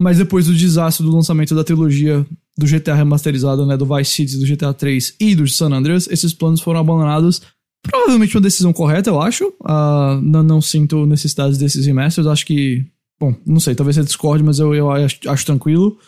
[0.00, 2.24] mas depois do desastre do lançamento da trilogia
[2.56, 6.32] do GTA remasterizado, né, do Vice City, do GTA 3 e do San Andreas, esses
[6.32, 7.42] planos foram abandonados.
[7.82, 9.48] Provavelmente uma decisão correta, eu acho.
[9.60, 12.26] Uh, não, não sinto necessidade desses remasters.
[12.26, 12.84] Acho que.
[13.20, 15.98] Bom, não sei, talvez você discorde, mas eu, eu acho, acho tranquilo.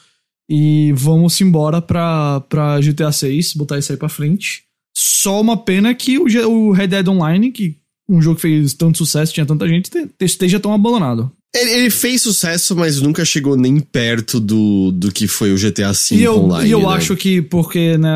[0.48, 4.64] E vamos embora pra, pra GTA 6, botar isso aí pra frente.
[4.96, 7.76] Só uma pena que o, o Red Dead Online, que
[8.08, 11.32] um jogo que fez tanto sucesso, tinha tanta gente, esteja tão abandonado.
[11.54, 16.16] Ele, fez sucesso, mas nunca chegou nem perto do, do que foi o GTA V
[16.16, 16.68] e eu, online.
[16.68, 16.86] E eu né?
[16.88, 18.10] acho que porque, né,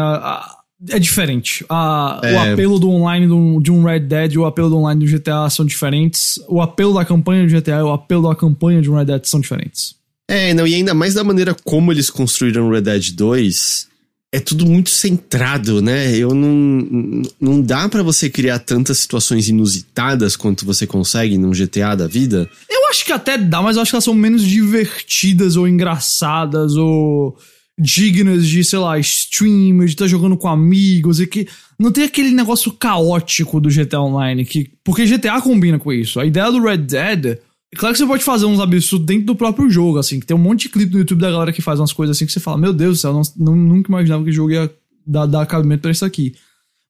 [0.89, 1.65] é diferente.
[1.69, 2.33] A, é.
[2.35, 5.11] O apelo do online do, de um Red Dead e o apelo do online do
[5.11, 6.39] GTA são diferentes.
[6.49, 9.25] O apelo da campanha do GTA e o apelo da campanha de um Red Dead
[9.25, 9.97] são diferentes.
[10.29, 13.89] É, não, e ainda mais da maneira como eles construíram Red Dead 2,
[14.31, 16.15] é tudo muito centrado, né?
[16.15, 17.23] Eu não.
[17.41, 22.49] Não dá para você criar tantas situações inusitadas quanto você consegue num GTA da vida.
[22.69, 26.77] Eu acho que até dá, mas eu acho que elas são menos divertidas ou engraçadas
[26.77, 27.39] ou
[27.79, 31.47] dignas de, sei lá, stream, de estar tá jogando com amigos e que
[31.79, 36.19] não tem aquele negócio caótico do GTA Online, que porque GTA combina com isso.
[36.19, 37.39] A ideia do Red Dead
[37.77, 40.41] Claro que você pode fazer uns absurdos dentro do próprio jogo, assim, que tem um
[40.41, 42.57] monte de clipe no YouTube da galera que faz umas coisas assim que você fala,
[42.57, 44.71] meu Deus do céu, não, nunca imaginava que o jogo ia
[45.07, 46.35] dar, dar cabimento pra isso aqui.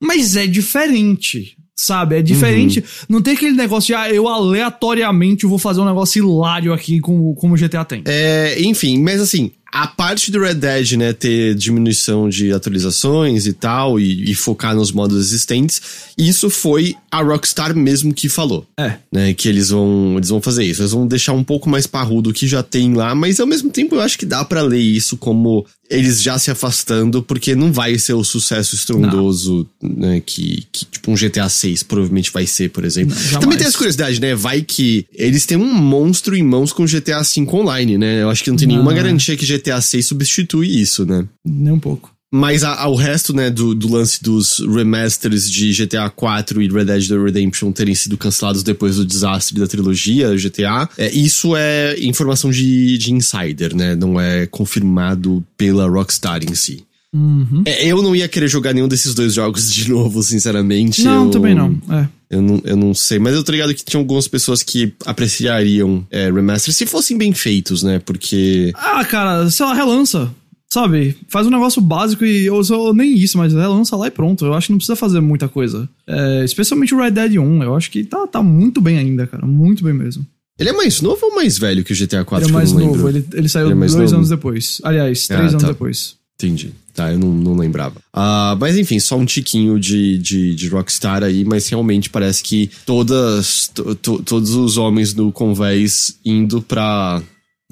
[0.00, 2.16] Mas é diferente, sabe?
[2.16, 2.78] É diferente.
[2.78, 2.84] Uhum.
[3.08, 7.34] Não tem aquele negócio de, ah, eu aleatoriamente vou fazer um negócio hilário aqui como,
[7.34, 8.04] como o GTA tem.
[8.06, 13.52] É, enfim, mas assim, a parte do Red Dead, né, ter diminuição de atualizações e
[13.52, 15.82] tal, e, e, focar nos modos existentes,
[16.16, 18.66] isso foi a Rockstar mesmo que falou.
[18.78, 18.96] É.
[19.12, 20.80] Né, que eles vão, eles vão fazer isso.
[20.80, 23.70] Eles vão deixar um pouco mais parrudo o que já tem lá, mas ao mesmo
[23.70, 27.72] tempo eu acho que dá para ler isso como eles já se afastando, porque não
[27.72, 32.68] vai ser o sucesso estrondoso né, que, que, tipo, um GTA 6 provavelmente vai ser,
[32.70, 33.16] por exemplo.
[33.32, 34.34] Não, Também tem essa curiosidade, né?
[34.34, 38.22] Vai que eles têm um monstro em mãos com GTA 5 online, né?
[38.22, 38.74] Eu acho que não tem não.
[38.74, 41.26] nenhuma garantia que GTA 6 substitui isso, né?
[41.44, 42.18] Nem um pouco.
[42.30, 46.68] Mas a, a, o resto, né, do, do, lance dos remasters de GTA 4 e
[46.68, 51.98] Red Dead Redemption terem sido cancelados depois do desastre da trilogia GTA, é, isso é
[51.98, 53.94] informação de, de insider, né?
[53.94, 56.84] Não é confirmado pela Rockstar em si.
[57.18, 57.62] Uhum.
[57.66, 61.02] É, eu não ia querer jogar nenhum desses dois jogos de novo, sinceramente.
[61.02, 61.76] Não, eu, também não.
[61.90, 62.08] É.
[62.30, 66.06] Eu não, eu não sei, mas eu tô ligado que tinha algumas pessoas que apreciariam
[66.10, 67.98] é, remasters se fossem bem feitos, né?
[67.98, 68.72] Porque.
[68.74, 70.30] Ah, cara, sei lá, relança.
[70.70, 71.16] Sabe?
[71.28, 74.44] Faz um negócio básico e ou nem isso, mas lança lá e pronto.
[74.44, 75.88] Eu acho que não precisa fazer muita coisa.
[76.06, 77.62] É, especialmente o Red Dead 1.
[77.62, 79.46] Eu acho que tá, tá muito bem ainda, cara.
[79.46, 80.26] Muito bem mesmo.
[80.58, 82.46] Ele é mais novo ou mais velho que o GTA 4?
[82.46, 84.16] Ele é mais novo, ele, ele saiu ele é dois novo.
[84.16, 84.80] anos depois.
[84.84, 85.68] Aliás, três ah, anos tá.
[85.68, 86.16] depois.
[86.34, 86.72] Entendi.
[86.98, 88.00] Tá, eu não, não lembrava.
[88.12, 92.68] Uh, mas enfim, só um tiquinho de, de, de, Rockstar aí, mas realmente parece que
[92.84, 97.22] todas, to, to, todos os homens do convés indo pra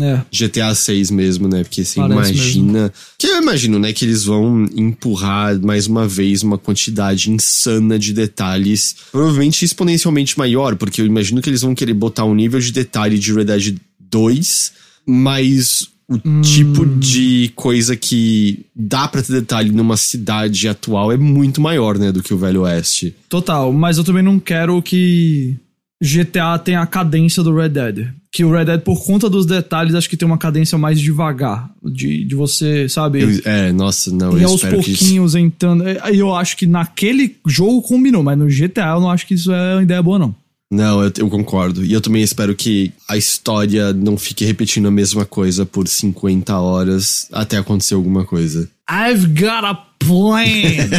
[0.01, 0.23] é.
[0.31, 1.65] GTA 6 mesmo, né?
[1.65, 2.73] Porque você Parece imagina.
[2.83, 2.93] Mesmo.
[3.19, 3.93] Que eu imagino, né?
[3.93, 8.95] Que eles vão empurrar mais uma vez uma quantidade insana de detalhes.
[9.11, 13.19] Provavelmente exponencialmente maior, porque eu imagino que eles vão querer botar um nível de detalhe
[13.19, 14.73] de Red Dead 2,
[15.05, 16.41] mas o hum.
[16.41, 22.13] tipo de coisa que dá pra ter detalhe numa cidade atual é muito maior, né?
[22.13, 23.15] Do que o Velho Oeste.
[23.29, 25.57] Total, mas eu também não quero que
[26.01, 28.09] GTA tem a cadência do Red Dead.
[28.31, 31.71] Que o Red Dead, por conta dos detalhes, acho que tem uma cadência mais devagar.
[31.83, 33.23] De, de você, sabe?
[33.23, 34.39] Eu, é, nossa, não.
[34.39, 35.39] E aos pouquinhos que...
[35.39, 35.85] entrando.
[35.89, 39.75] Eu acho que naquele jogo combinou, mas no GTA eu não acho que isso é
[39.75, 40.35] uma ideia boa, não.
[40.71, 41.85] Não, eu, eu, concordo.
[41.85, 46.59] E eu também espero que a história não fique repetindo a mesma coisa por 50
[46.59, 48.69] horas até acontecer alguma coisa.
[48.91, 50.91] I've got a plan.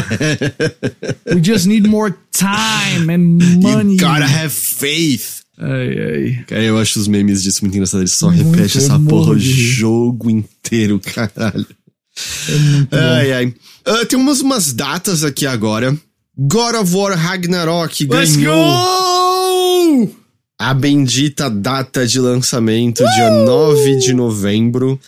[1.36, 3.95] We just need more time and money.
[3.95, 5.41] You gotta have faith.
[5.59, 6.43] Ai, ai.
[6.47, 8.01] Cara, eu acho os memes disso muito engraçado.
[8.01, 11.68] Ele só muito repete essa porra o jogo inteiro, caralho.
[12.91, 13.53] É ai, ai.
[13.86, 15.97] Uh, tem umas, umas datas aqui agora.
[16.38, 18.55] God of War Ragnarok Let's ganhou.
[18.55, 19.07] Go!
[20.59, 24.99] A bendita data de lançamento, dia 9 de novembro.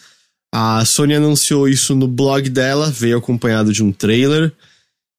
[0.51, 4.51] A Sony anunciou isso no blog dela, veio acompanhado de um trailer.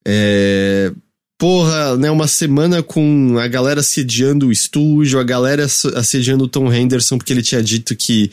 [0.07, 0.93] É,
[1.39, 6.73] porra, né, uma semana com a galera assediando o estúdio, a galera assediando o Tom
[6.73, 8.31] Henderson porque ele tinha dito que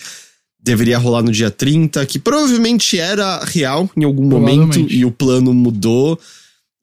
[0.60, 5.54] deveria rolar no dia 30, que provavelmente era real em algum momento e o plano
[5.54, 6.20] mudou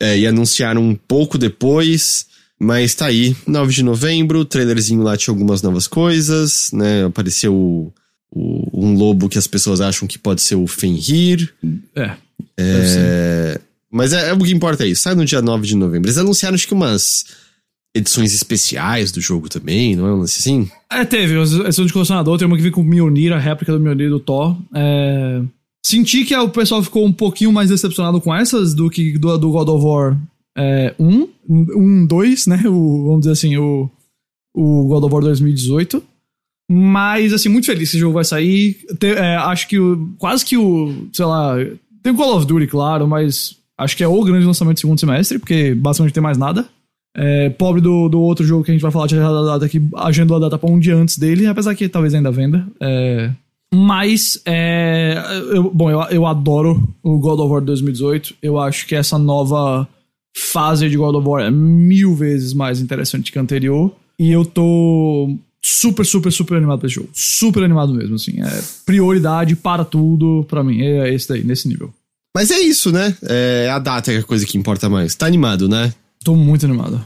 [0.00, 2.26] é, e anunciaram um pouco depois.
[2.58, 7.04] Mas tá aí, 9 de novembro, o trailerzinho lá tinha algumas novas coisas, né?
[7.04, 7.92] Apareceu o,
[8.30, 11.52] o, um lobo que as pessoas acham que pode ser o Fenrir.
[11.94, 12.12] É.
[12.58, 16.08] é mas é, é, o que importa é isso, sai no dia 9 de novembro.
[16.08, 17.26] Eles anunciaram acho que umas
[17.94, 20.68] edições especiais do jogo também, não é um lance assim?
[20.90, 21.38] É, teve.
[21.38, 24.18] Edição de colecionador, tem uma que vem com o Mjolnir, a réplica do Mjolnir do
[24.18, 24.56] Thor.
[24.74, 25.42] É...
[25.86, 29.50] Senti que o pessoal ficou um pouquinho mais decepcionado com essas do que do, do
[29.50, 30.18] God of War
[30.56, 32.62] é, 1, 1, 2, né?
[32.66, 33.90] O, vamos dizer assim, o,
[34.54, 36.02] o God of War 2018.
[36.70, 38.78] Mas, assim, muito feliz que esse jogo vai sair.
[39.02, 41.56] É, acho que o, quase que o, sei lá,
[42.02, 45.00] tem o Call of Duty, claro, mas acho que é o grande lançamento do segundo
[45.00, 46.66] semestre, porque basicamente tem mais nada.
[47.16, 49.80] É, pobre do, do outro jogo que a gente vai falar de a data que
[49.96, 52.66] agendou a data pra um dia antes dele, apesar que talvez ainda venda.
[52.80, 53.30] É,
[53.72, 55.16] mas, é,
[55.52, 58.36] eu, bom, eu, eu adoro o God of War 2018.
[58.42, 59.88] Eu acho que essa nova
[60.36, 63.94] fase de God of War é mil vezes mais interessante que a anterior.
[64.18, 67.08] E eu tô super, super, super animado pra esse jogo.
[67.12, 68.40] Super animado mesmo, assim.
[68.42, 70.82] É prioridade para tudo pra mim.
[70.82, 71.92] É esse daí, nesse nível.
[72.36, 73.16] Mas é isso, né?
[73.22, 75.14] É a data é a coisa que importa mais.
[75.14, 75.94] Tá animado, né?
[76.24, 77.02] Tô muito animado.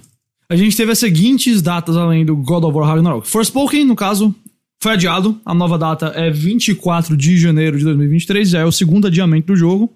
[0.51, 3.29] A gente teve as seguintes datas além do God of War Ragnarok.
[3.29, 4.35] Forspoken, no caso,
[4.83, 5.39] foi adiado.
[5.45, 8.49] A nova data é 24 de janeiro de 2023.
[8.49, 9.93] Já é o segundo adiamento do jogo.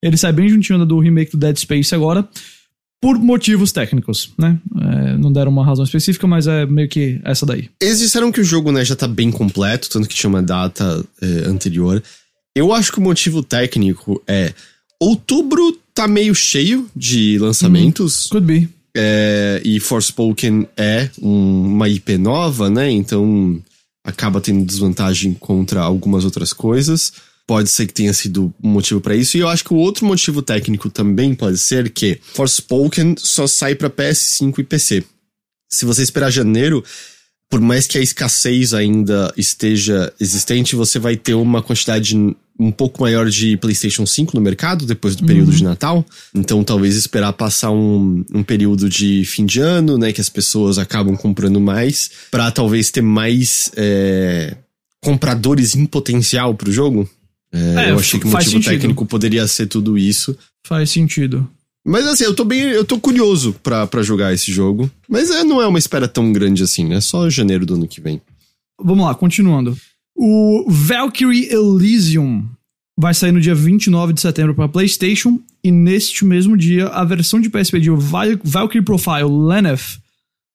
[0.00, 2.28] Ele sai bem juntinho do remake do Dead Space agora
[3.00, 4.58] por motivos técnicos, né?
[4.80, 7.68] É, não deram uma razão específica, mas é meio que essa daí.
[7.80, 11.04] Eles disseram que o jogo né, já tá bem completo, tanto que tinha uma data
[11.20, 12.02] é, anterior.
[12.54, 14.52] Eu acho que o motivo técnico é
[15.00, 18.26] outubro tá meio cheio de lançamentos.
[18.26, 18.68] Hum, could be.
[18.96, 22.90] É, e Forspoken é um, uma IP nova, né?
[22.90, 23.62] Então
[24.02, 27.12] acaba tendo desvantagem contra algumas outras coisas
[27.46, 29.36] pode ser que tenha sido um motivo para isso.
[29.36, 33.74] E eu acho que o outro motivo técnico também pode ser que Forspoken só sai
[33.74, 35.04] para PS5 e PC.
[35.70, 36.82] Se você esperar janeiro,
[37.48, 42.16] por mais que a escassez ainda esteja existente, você vai ter uma quantidade
[42.58, 45.56] um pouco maior de PlayStation 5 no mercado depois do período uhum.
[45.56, 46.04] de Natal.
[46.34, 50.78] Então, talvez esperar passar um, um período de fim de ano, né, que as pessoas
[50.78, 54.56] acabam comprando mais, para talvez ter mais é,
[55.02, 57.08] compradores em potencial pro jogo.
[57.56, 58.70] É, é, eu achei que o motivo sentido.
[58.72, 60.36] técnico poderia ser tudo isso.
[60.66, 61.48] Faz sentido.
[61.86, 62.60] Mas assim, eu tô bem.
[62.60, 64.90] Eu tô curioso pra, pra jogar esse jogo.
[65.08, 68.00] Mas é, não é uma espera tão grande assim, é só janeiro do ano que
[68.00, 68.20] vem.
[68.82, 69.76] Vamos lá, continuando.
[70.14, 72.44] O Valkyrie Elysium
[72.98, 75.38] vai sair no dia 29 de setembro para PlayStation.
[75.62, 80.00] E neste mesmo dia, a versão de PSP de Valkyrie Profile Leneth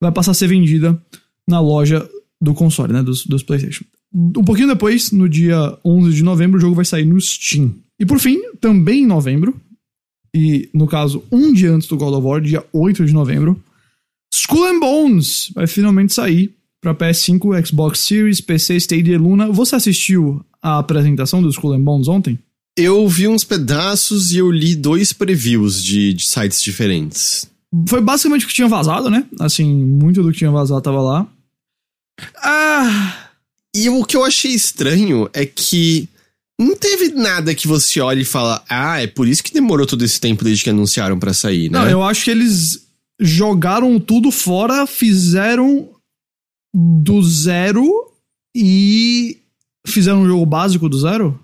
[0.00, 1.00] vai passar a ser vendida
[1.48, 2.08] na loja
[2.40, 3.02] do console, né?
[3.02, 3.84] Dos, dos PlayStation.
[4.14, 7.74] Um pouquinho depois, no dia 11 de novembro, o jogo vai sair no Steam.
[7.98, 9.58] E por fim, também em novembro,
[10.34, 13.62] e no caso, um dia antes do God of War, dia 8 de novembro,
[14.32, 19.52] Skull and Bones vai finalmente sair para PS5, Xbox Series, PC, Stadia e Luna.
[19.52, 22.38] Você assistiu a apresentação do Skull and Bones ontem?
[22.76, 27.46] Eu vi uns pedaços e eu li dois previews de, de sites diferentes.
[27.86, 29.26] Foi basicamente o que tinha vazado, né?
[29.38, 31.26] Assim, muito do que tinha vazado tava lá.
[32.42, 33.21] Ah,
[33.74, 36.08] e o que eu achei estranho é que
[36.60, 40.04] não teve nada que você olhe e fala, ah, é por isso que demorou todo
[40.04, 41.78] esse tempo desde que anunciaram para sair, né?
[41.78, 42.86] Não, eu acho que eles
[43.20, 45.88] jogaram tudo fora, fizeram
[46.74, 48.10] do zero
[48.54, 49.38] e
[49.86, 51.38] fizeram um jogo básico do zero?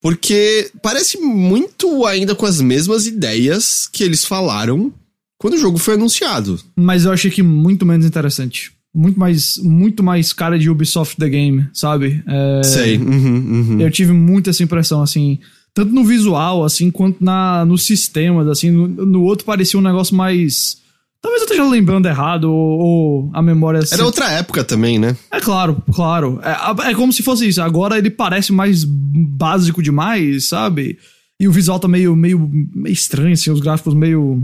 [0.00, 4.92] Porque parece muito ainda com as mesmas ideias que eles falaram
[5.38, 6.60] quando o jogo foi anunciado.
[6.76, 11.28] Mas eu achei que muito menos interessante muito mais, muito mais cara de Ubisoft The
[11.28, 12.22] Game, sabe?
[12.26, 12.96] É, Sei.
[12.96, 13.80] Uhum, uhum.
[13.80, 15.40] Eu tive muita essa impressão, assim,
[15.74, 20.14] tanto no visual, assim, quanto na, nos sistemas, assim, no, no outro parecia um negócio
[20.14, 20.78] mais.
[21.20, 23.80] Talvez eu esteja lembrando errado, ou, ou a memória.
[23.90, 25.16] Era outra época também, né?
[25.32, 26.38] É claro, claro.
[26.42, 27.60] É, é como se fosse isso.
[27.60, 30.98] Agora ele parece mais básico demais, sabe?
[31.40, 34.40] E o visual tá meio, meio, meio estranho, assim, os gráficos meio.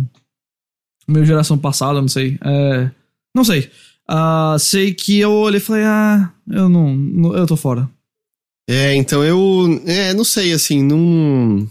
[1.07, 2.37] meio geração passada, não sei.
[2.43, 2.91] É,
[3.35, 3.71] não sei.
[4.11, 7.89] Uh, sei que eu olhei e falei, ah, eu não, eu tô fora.
[8.69, 11.69] É, então eu, é, não sei, assim, não,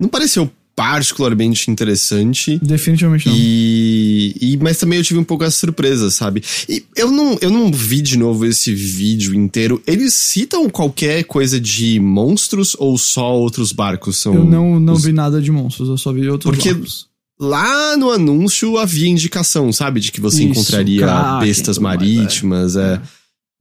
[0.00, 2.58] não pareceu particularmente interessante.
[2.58, 3.34] Definitivamente não.
[3.36, 6.42] E, e, mas também eu tive um pouco essa surpresa, sabe?
[6.68, 9.80] E eu não, eu não vi de novo esse vídeo inteiro.
[9.86, 14.34] Eles citam qualquer coisa de monstros ou só outros barcos são?
[14.34, 15.04] Eu não, não os...
[15.04, 17.11] vi nada de monstros, eu só vi outros Porque barcos
[17.42, 20.00] lá no anúncio havia indicação, sabe?
[20.00, 23.02] De que você Isso, encontraria Kraken, bestas tudo mais, marítimas, é.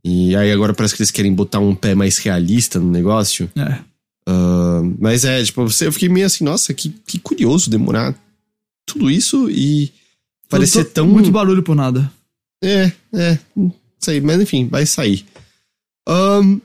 [0.04, 3.50] E aí agora parece que eles querem botar um pé mais realista no negócio.
[3.56, 3.80] É.
[4.28, 8.16] Ah, mas é, tipo, eu fiquei meio assim, nossa, que, que curioso demorar
[8.86, 9.92] tudo isso e
[10.48, 11.08] parecer tão.
[11.08, 12.12] Muito barulho por nada.
[12.64, 15.26] É, é, não sei, mas enfim, vai sair.
[16.08, 16.60] Ahn,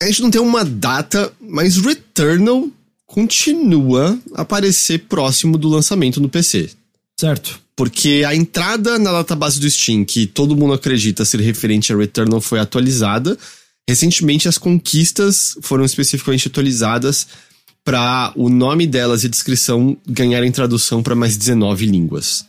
[0.00, 2.68] a gente não tem uma data, mas Returnal
[3.12, 6.70] continua a aparecer próximo do lançamento no PC.
[7.20, 7.60] Certo.
[7.76, 12.40] Porque a entrada na database do Steam, que todo mundo acredita ser referente a Returnal,
[12.40, 13.36] foi atualizada.
[13.86, 17.26] Recentemente, as conquistas foram especificamente atualizadas
[17.84, 22.46] para o nome delas e a descrição ganharem tradução para mais 19 línguas.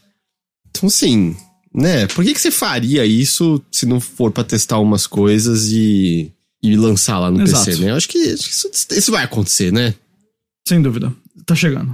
[0.69, 1.35] Então, assim,
[1.75, 2.07] né?
[2.07, 6.31] Por que, que você faria isso se não for para testar umas coisas e,
[6.63, 7.65] e lançar lá no Exato.
[7.65, 7.91] PC, né?
[7.91, 9.93] Eu acho que, acho que isso, isso vai acontecer, né?
[10.67, 11.13] Sem dúvida.
[11.45, 11.89] Tá chegando.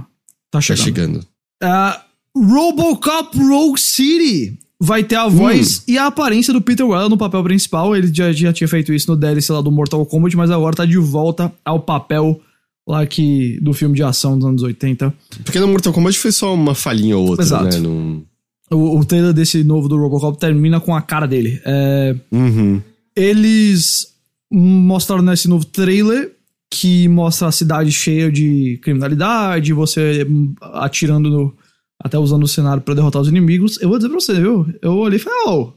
[0.50, 0.84] Tá Tá chegando.
[0.84, 1.26] chegando.
[1.62, 2.02] Ah,
[2.36, 7.42] Robocop Rogue City vai ter a voz e a aparência do Peter Weller no papel
[7.42, 7.94] principal.
[7.96, 10.84] Ele já, já tinha feito isso no DLC lá do Mortal Kombat, mas agora tá
[10.86, 12.40] de volta ao papel
[12.88, 15.12] lá que do filme de ação dos anos 80.
[15.44, 17.64] Porque no Mortal Kombat foi só uma falhinha ou outra, Exato.
[17.64, 17.78] né?
[17.78, 18.22] Num...
[18.70, 21.60] O, o trailer desse novo do Robocop termina com a cara dele.
[21.64, 22.80] É, Uhum.
[23.14, 24.06] eles
[24.50, 26.32] mostraram nesse novo trailer
[26.70, 30.26] que mostra a cidade cheia de criminalidade, você
[30.60, 31.56] atirando no,
[32.02, 33.80] até usando o cenário pra derrotar os inimigos.
[33.80, 34.66] Eu vou dizer pra você, viu?
[34.80, 35.72] Eu olhei e falei, oh,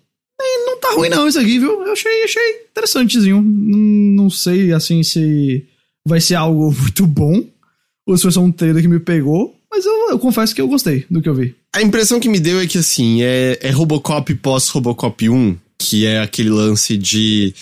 [0.66, 1.84] não tá ruim não isso aqui, viu?
[1.84, 3.42] Eu achei, achei interessantezinho.
[3.42, 5.66] Não, sei, assim, se
[6.08, 7.44] vai ser algo muito bom
[8.06, 10.68] ou se vai ser um trailer que me pegou, mas eu, eu confesso que eu
[10.68, 11.56] gostei do que eu vi.
[11.76, 16.20] A impressão que me deu é que, assim, é, é Robocop pós-Robocop 1, que é
[16.20, 17.54] aquele lance de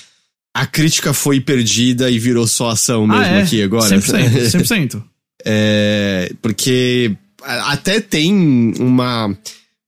[0.53, 3.41] a crítica foi perdida e virou só ação mesmo ah, é?
[3.43, 3.97] aqui agora.
[3.97, 5.03] 100%, 100%.
[5.43, 8.31] É, porque até tem
[8.79, 9.35] uma,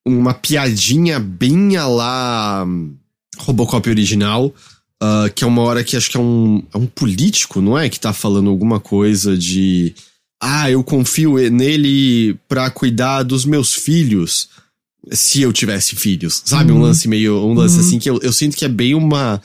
[0.04, 2.66] uma piadinha bem a lá
[3.38, 4.52] Robocop original,
[5.00, 7.88] ah, que é uma hora que acho que é um, é um político, não é?
[7.88, 9.94] Que tá falando alguma coisa de.
[10.42, 14.50] Ah, eu confio nele pra cuidar dos meus filhos.
[15.12, 16.42] Se eu tivesse filhos.
[16.46, 16.72] Sabe?
[16.72, 16.82] Um Uhum.
[16.82, 17.46] lance meio.
[17.46, 17.82] Um lance Uhum.
[17.86, 19.40] assim que eu, eu sinto que é bem uma.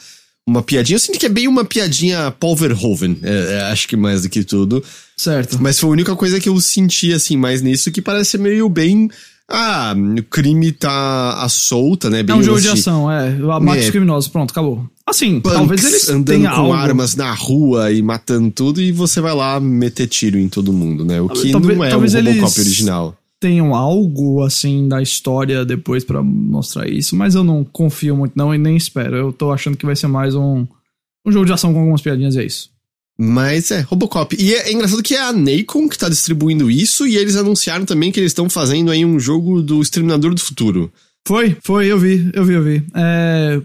[0.49, 0.97] Uma piadinha.
[0.97, 3.19] Eu sinto que é bem uma piadinha Paul Verhoeven.
[3.23, 4.83] é, é, acho que mais do que tudo.
[5.15, 5.59] Certo.
[5.61, 9.11] Mas foi a única coisa que eu senti, assim, mais nisso, que parece meio bem.
[9.47, 12.23] Ah, o crime tá à solta, né?
[12.23, 13.31] Bem É um jogo de ação, é.
[13.61, 13.85] Mate É.
[13.85, 14.87] os criminosos, pronto, acabou.
[15.07, 16.73] Assim, punks talvez eles andando tenham com algo.
[16.75, 21.05] armas na rua e matando tudo, e você vai lá meter tiro em todo mundo,
[21.05, 21.21] né?
[21.21, 23.17] O que Talvez- não é o Robocop eles- original.
[23.41, 28.55] Tenham algo, assim, da história depois pra mostrar isso, mas eu não confio muito não
[28.55, 29.17] e nem espero.
[29.17, 30.67] Eu tô achando que vai ser mais um,
[31.25, 32.71] um jogo de ação com algumas piadinhas, e é isso.
[33.21, 34.37] Mas é, Robocop.
[34.39, 37.85] E é, é engraçado que é a Nacon que tá distribuindo isso, e eles anunciaram
[37.85, 40.93] também que eles estão fazendo aí um jogo do Exterminador do Futuro.
[41.27, 42.87] Foi, foi, eu vi, eu vi, eu vi.
[42.95, 43.61] É,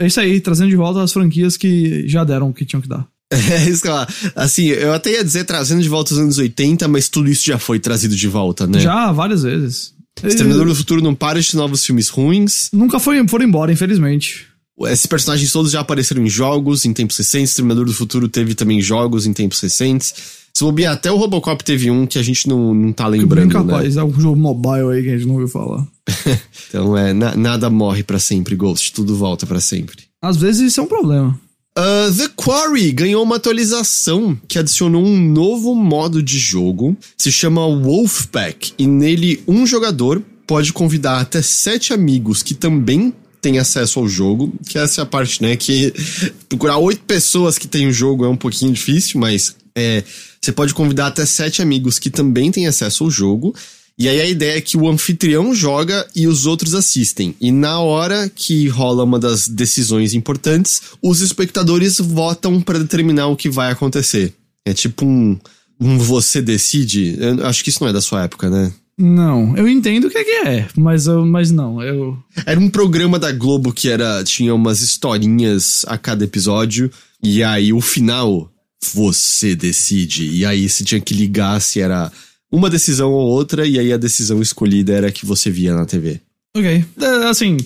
[0.00, 2.88] é isso aí, trazendo de volta as franquias que já deram o que tinham que
[2.88, 3.08] dar.
[3.50, 3.94] É isso que eu,
[4.34, 7.58] assim, eu até ia dizer trazendo de volta os anos 80, mas tudo isso já
[7.58, 8.80] foi trazido de volta, né?
[8.80, 9.92] Já, várias vezes.
[10.22, 12.68] Exterminador do Futuro não para de novos filmes ruins.
[12.72, 14.46] Nunca foi, foram embora, infelizmente.
[14.82, 17.50] Esses personagens todos já apareceram em jogos em tempos recentes.
[17.50, 20.12] Exterminador do Futuro teve também jogos em tempos recentes.
[20.52, 23.46] Se bobear, até o Robocop teve um que a gente não, não tá Bem lembrando,
[23.54, 23.72] né?
[23.72, 25.86] capaz, é um jogo mobile aí que a gente não ouviu falar.
[26.68, 28.92] Então é, na- nada morre pra sempre, Ghost.
[28.92, 30.04] Tudo volta pra sempre.
[30.22, 31.38] Às vezes isso é um problema.
[31.80, 37.66] Uh, The Quarry ganhou uma atualização que adicionou um novo modo de jogo, se chama
[37.66, 44.06] Wolfpack, e nele um jogador pode convidar até sete amigos que também têm acesso ao
[44.06, 45.94] jogo, que essa é a parte, né, que
[46.50, 50.04] procurar oito pessoas que têm o jogo é um pouquinho difícil, mas é,
[50.38, 53.54] você pode convidar até sete amigos que também têm acesso ao jogo,
[54.00, 57.34] e aí a ideia é que o anfitrião joga e os outros assistem.
[57.38, 63.36] E na hora que rola uma das decisões importantes, os espectadores votam para determinar o
[63.36, 64.32] que vai acontecer.
[64.64, 65.38] É tipo um,
[65.78, 67.14] um você decide.
[67.20, 68.72] Eu acho que isso não é da sua época, né?
[68.96, 72.16] Não, eu entendo o que é que é, mas, eu, mas não, eu.
[72.46, 76.90] Era um programa da Globo que era tinha umas historinhas a cada episódio
[77.22, 78.50] e aí o final
[78.94, 80.26] você decide.
[80.26, 82.10] E aí você tinha que ligar se era
[82.50, 85.86] uma decisão ou outra e aí a decisão escolhida era a que você via na
[85.86, 86.20] TV.
[86.56, 86.84] Ok.
[87.00, 87.56] É, assim,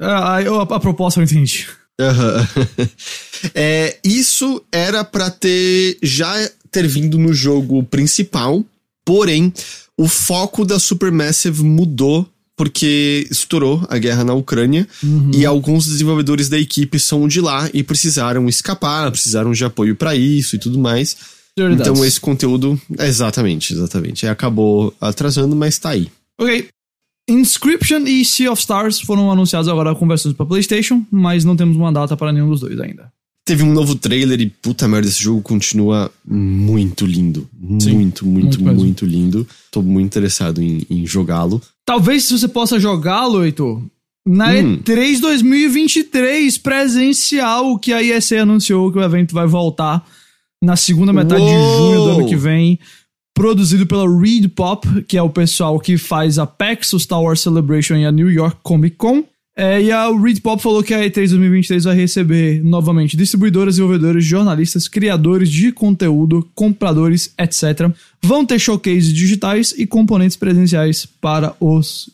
[0.00, 1.66] a, a, a proposta eu entendi.
[2.00, 2.48] Aham.
[3.54, 6.34] é, isso era pra ter já
[6.70, 8.64] ter vindo no jogo principal,
[9.04, 9.52] porém
[9.96, 14.86] o foco da Supermassive mudou porque estourou a guerra na Ucrânia
[15.34, 20.14] e alguns desenvolvedores da equipe são de lá e precisaram escapar, precisaram de apoio pra
[20.14, 21.16] isso e tudo mais.
[21.54, 21.90] Prioridades.
[21.90, 26.08] Então esse conteúdo, exatamente, exatamente, acabou atrasando, mas tá aí.
[26.40, 26.68] Ok.
[27.28, 31.76] Inscription e Sea of Stars foram anunciados agora com versões para PlayStation, mas não temos
[31.76, 33.12] uma data para nenhum dos dois ainda.
[33.44, 37.48] Teve um novo trailer e puta merda, esse jogo continua muito lindo.
[37.80, 39.46] Sim, muito, muito, muito, muito lindo.
[39.70, 41.60] Tô muito interessado em, em jogá-lo.
[41.84, 43.82] Talvez se você possa jogá-lo, Heitor,
[44.26, 44.78] na hum.
[44.78, 50.06] E3 2023 presencial, que a ESA anunciou que o evento vai voltar
[50.62, 51.50] na segunda metade Uou.
[51.50, 52.78] de junho do ano que vem.
[53.34, 57.40] Produzido pela Reed Pop, que é o pessoal que faz a PAX, o Star Wars
[57.40, 59.24] Celebration e a New York Comic Con.
[59.56, 64.24] É, e a Reed Pop falou que a E3 2023 vai receber novamente distribuidores, desenvolvedores,
[64.24, 67.90] jornalistas, criadores de conteúdo, compradores, etc.
[68.22, 72.08] Vão ter showcases digitais e componentes presenciais para os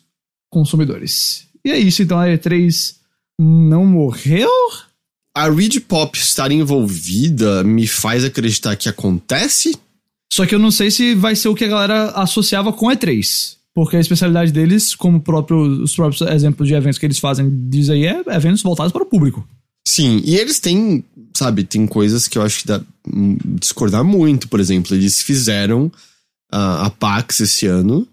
[0.50, 1.46] consumidores.
[1.64, 2.94] E é isso, então a E3
[3.38, 4.50] não morreu?
[5.38, 9.72] A Reed Pop estar envolvida me faz acreditar que acontece?
[10.32, 13.54] Só que eu não sei se vai ser o que a galera associava com E3.
[13.72, 17.88] Porque a especialidade deles, como próprio, os próprios exemplos de eventos que eles fazem, diz
[17.88, 19.48] aí, é eventos voltados para o público.
[19.86, 24.48] Sim, e eles têm, sabe, tem coisas que eu acho que dá hum, discordar muito.
[24.48, 25.88] Por exemplo, eles fizeram
[26.50, 28.08] a, a PAX esse ano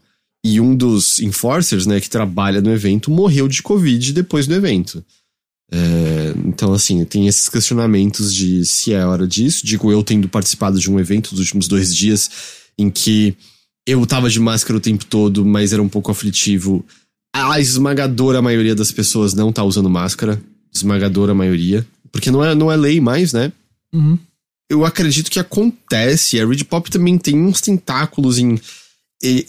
[0.46, 5.04] e um dos enforcers, né, que trabalha no evento, morreu de Covid depois do evento.
[5.72, 9.66] É, então, assim, tem esses questionamentos de se é hora disso.
[9.66, 12.30] Digo, eu tendo participado de um evento dos últimos dois dias
[12.78, 13.36] em que
[13.88, 16.86] eu tava de máscara o tempo todo, mas era um pouco aflitivo.
[17.34, 20.42] A esmagadora maioria das pessoas não tá usando máscara.
[20.74, 21.86] Esmagadora maioria.
[22.12, 23.52] Porque não é, não é lei mais, né?
[23.94, 24.18] Uhum.
[24.70, 26.40] Eu acredito que acontece.
[26.40, 28.60] A Red Pop também tem uns tentáculos em.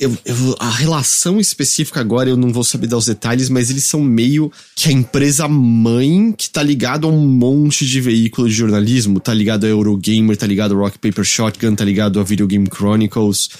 [0.00, 3.84] Eu, eu, a relação específica agora eu não vou saber dar os detalhes, mas eles
[3.84, 8.54] são meio que a empresa mãe que tá ligado a um monte de veículo de
[8.54, 9.20] jornalismo.
[9.20, 12.68] Tá ligado a Eurogamer, tá ligado a Rock Paper Shotgun, tá ligado a Video Game
[12.74, 13.50] Chronicles.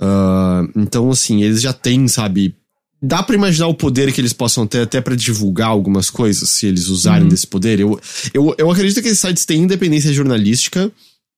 [0.00, 2.54] Uh, então, assim, eles já têm, sabe?
[3.00, 6.66] Dá para imaginar o poder que eles possam ter até para divulgar algumas coisas, se
[6.66, 7.28] eles usarem uhum.
[7.28, 7.80] desse poder.
[7.80, 8.00] Eu,
[8.32, 10.90] eu, eu acredito que esses sites têm independência jornalística.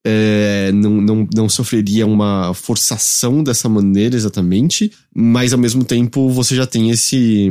[0.08, 6.54] É, não, não, não sofreria uma forçação dessa maneira exatamente, mas ao mesmo tempo você
[6.54, 7.50] já tem esse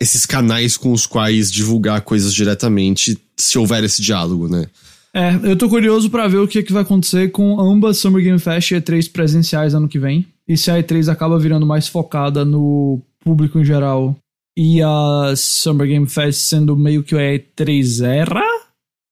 [0.00, 4.66] esses canais com os quais divulgar coisas diretamente se houver esse diálogo, né?
[5.12, 8.38] É, eu tô curioso para ver o que, que vai acontecer com ambas Summer Game
[8.38, 10.26] Fest e E3 presenciais ano que vem.
[10.48, 14.16] E se a E3 acaba virando mais focada no público em geral
[14.56, 18.42] e a Summer Game Fest sendo meio que a E3 era,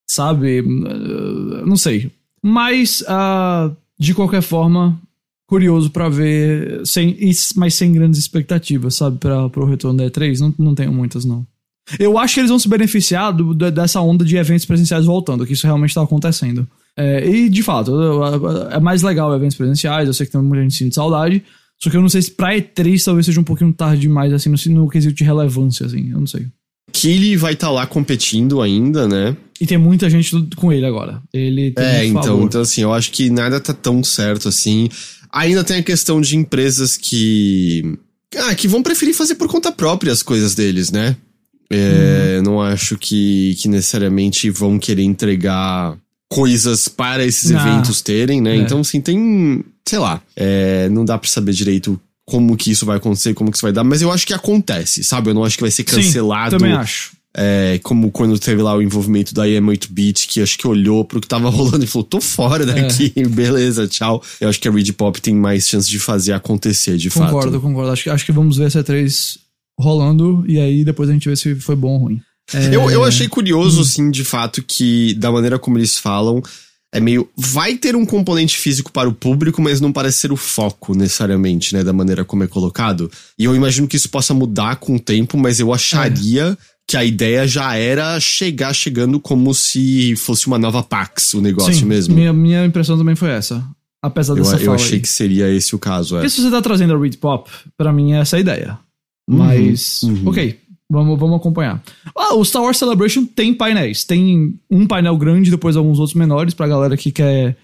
[0.09, 0.63] sabe?
[0.63, 2.11] Não sei.
[2.43, 5.01] Mas, uh, de qualquer forma,
[5.47, 7.17] curioso para ver, sem,
[7.57, 9.19] mas sem grandes expectativas, sabe?
[9.19, 10.39] Para o retorno da E3.
[10.41, 11.47] Não, não tenho muitas, não.
[11.99, 15.53] Eu acho que eles vão se beneficiar do, dessa onda de eventos presenciais voltando, que
[15.53, 16.67] isso realmente está acontecendo.
[16.97, 17.93] É, e, de fato,
[18.71, 21.43] é mais legal eventos presenciais, eu sei que tem muita gente sentindo saudade,
[21.79, 24.49] só que eu não sei se pra E3 talvez seja um pouquinho tarde demais, assim,
[24.49, 26.47] no, no quesito de relevância, assim, eu não sei.
[26.91, 29.37] Que ele vai estar tá lá competindo ainda, né?
[29.61, 31.23] E tem muita gente com ele agora.
[31.33, 34.89] Ele tem É, então, então, assim, eu acho que nada tá tão certo assim.
[35.33, 37.97] Ainda tem a questão de empresas que.
[38.37, 41.17] Ah, que vão preferir fazer por conta própria as coisas deles, né?
[41.71, 42.43] É, uhum.
[42.43, 45.97] Não acho que, que necessariamente vão querer entregar
[46.29, 48.57] coisas para esses ah, eventos terem, né?
[48.57, 48.57] É.
[48.57, 49.65] Então, assim, tem.
[49.87, 50.21] Sei lá.
[50.35, 53.73] É, não dá para saber direito como que isso vai acontecer, como que isso vai
[53.73, 55.31] dar, mas eu acho que acontece, sabe?
[55.31, 56.53] Eu não acho que vai ser cancelado.
[56.53, 57.13] Sim, também acho.
[57.35, 61.27] É, como quando teve lá o envolvimento da EM8-Bit, que acho que olhou pro que
[61.27, 63.23] tava rolando e falou, tô fora daqui, é.
[63.27, 64.23] beleza, tchau.
[64.41, 67.45] Eu acho que a Reed Pop tem mais chance de fazer acontecer, de concordo, fato.
[67.45, 67.91] Concordo, concordo.
[67.91, 69.39] Acho, acho que vamos ver essa 3
[69.81, 72.21] rolando e aí depois a gente vê se foi bom ou ruim.
[72.53, 72.75] É...
[72.75, 73.85] Eu, eu achei curioso, hum.
[73.85, 76.43] sim, de fato, que da maneira como eles falam,
[76.93, 77.29] é meio.
[77.37, 81.75] Vai ter um componente físico para o público, mas não parece ser o foco necessariamente,
[81.75, 81.83] né?
[81.83, 83.11] Da maneira como é colocado.
[83.39, 86.57] E eu imagino que isso possa mudar com o tempo, mas eu acharia.
[86.69, 86.73] É.
[86.85, 91.73] Que a ideia já era chegar chegando como se fosse uma nova Pax, o negócio
[91.73, 92.13] Sim, mesmo.
[92.13, 93.65] Minha, minha impressão também foi essa.
[94.03, 95.01] Apesar dessa eu, eu achei aí.
[95.01, 96.27] que seria esse o caso, é.
[96.27, 98.81] E se você tá trazendo a Read Pop, para mim é essa a ideia.
[99.31, 100.29] Uhum, Mas, uhum.
[100.29, 100.59] ok,
[100.93, 101.83] vamos, vamos acompanhar.
[102.17, 104.05] Ah, o Star Wars Celebration tem painéis.
[104.05, 107.57] Tem um painel grande, depois alguns outros menores, pra galera que quer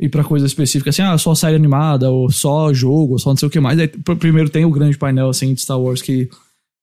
[0.00, 3.36] ir pra coisa específica, assim, ah, só série animada, ou só jogo, ou só não
[3.36, 3.78] sei o que mais.
[3.78, 6.28] Aí, primeiro tem o grande painel, assim, de Star Wars, que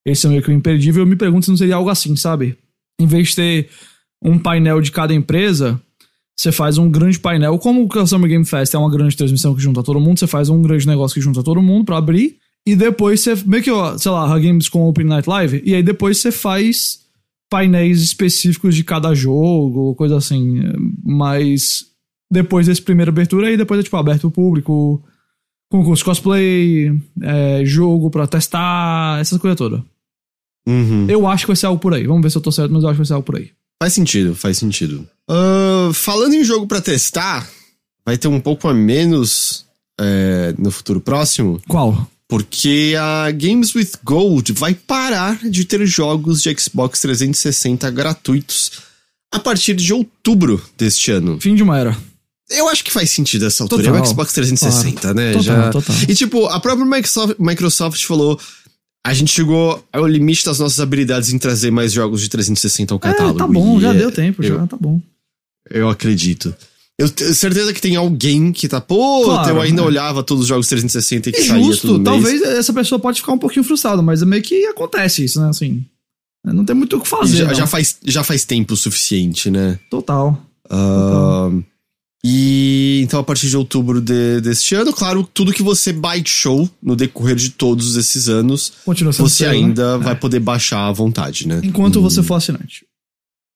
[0.06, 1.04] esse é meio que o imperdível.
[1.04, 2.58] Eu me pergunto se não seria algo assim, sabe?
[3.00, 3.70] Em vez de ter
[4.24, 5.80] um painel de cada empresa,
[6.36, 9.62] você faz um grande painel, como o Summer Game Fest é uma grande transmissão que
[9.62, 12.76] junta todo mundo, você faz um grande negócio que junta todo mundo para abrir, e
[12.76, 13.36] depois você.
[13.46, 15.62] Meio que, ó, sei lá, Games com Open Night Live.
[15.66, 17.02] E aí depois você faz
[17.50, 20.62] painéis específicos de cada jogo, coisa assim.
[21.04, 21.86] Mas
[22.32, 25.04] depois desse primeira abertura, aí depois é tipo aberto ao público
[25.74, 29.82] concurso cosplay, é, jogo pra testar, essas coisas todas.
[30.68, 31.08] Uhum.
[31.10, 32.06] Eu acho que vai ser algo por aí.
[32.06, 33.50] Vamos ver se eu tô certo, mas eu acho que vai ser algo por aí.
[33.82, 35.08] Faz sentido, faz sentido.
[35.28, 37.50] Ah, falando em jogo pra testar,
[38.06, 39.66] vai ter um pouco a menos
[40.00, 42.08] é, no futuro próximo, Qual?
[42.34, 48.72] Porque a Games with Gold vai parar de ter jogos de Xbox 360 gratuitos
[49.32, 51.40] a partir de outubro deste ano.
[51.40, 51.96] Fim de uma era.
[52.50, 53.84] Eu acho que faz sentido essa altura.
[53.84, 54.00] Total.
[54.00, 55.34] É o Xbox 360, né?
[55.34, 55.70] Total, Já...
[55.70, 55.96] total.
[56.10, 58.40] E tipo, a própria Microsoft, Microsoft falou.
[59.06, 62.98] A gente chegou ao limite das nossas habilidades em trazer mais jogos de 360 ao
[62.98, 63.38] É, catálogo.
[63.38, 65.00] tá bom, já é- deu tempo, eu, já tá bom.
[65.70, 66.56] Eu acredito.
[67.00, 69.86] Eu tenho certeza que tem alguém que tá, pô, Claro, eu ainda é.
[69.86, 72.06] olhava todos os jogos 360 que É saía justo, todo mês.
[72.06, 75.50] talvez essa pessoa pode ficar um pouquinho frustrada, mas é meio que acontece isso, né?
[75.50, 75.84] Assim,
[76.46, 77.38] não tem muito o que E fazer.
[77.38, 79.80] já, já faz, já faz tempo o suficiente, né?
[79.90, 80.40] Total.
[80.70, 81.50] Ah,
[82.26, 86.96] e então, a partir de outubro de- deste ano, claro, tudo que você baixou no
[86.96, 89.54] decorrer de todos esses anos, você seu, né?
[89.56, 91.60] ainda vai poder baixar à vontade, né?
[91.64, 92.86] Enquanto você for assinante.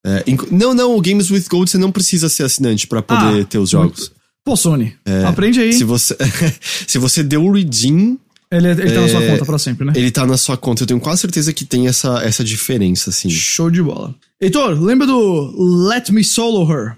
[0.09, 3.45] É, não, não, o Games with Gold você não precisa ser assinante pra poder Ah,
[3.45, 4.09] ter os jogos.
[4.45, 4.95] Pô, Sony,
[5.27, 5.73] aprende aí.
[5.73, 6.15] Se você,
[6.87, 8.17] se você deu o redeem,
[8.49, 9.93] Ele, ele tá na sua É, conta pra sempre, né?
[9.95, 10.83] ele tá na sua conta.
[10.83, 13.29] Eu tenho quase certeza que tem essa, essa diferença, assim.
[13.29, 14.15] Show de bola.
[14.41, 16.95] Heitor, lembra do Let Me Solo Her?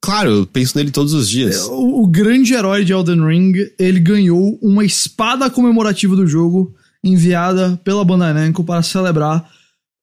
[0.00, 1.64] Claro, eu penso nele todos os dias.
[1.66, 6.74] O, o grande herói de Elden Ring, ele ganhou uma espada comemorativa do jogo
[7.04, 9.48] enviada pela Bandai Namco para celebrar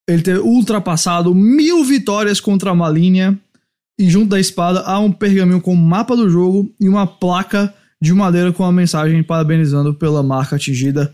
[0.07, 3.39] ele ter ultrapassado mil vitórias contra a Maligna
[3.99, 7.73] e junto da espada há um pergaminho com o mapa do jogo e uma placa
[8.01, 11.13] de madeira com a mensagem parabenizando pela marca atingida.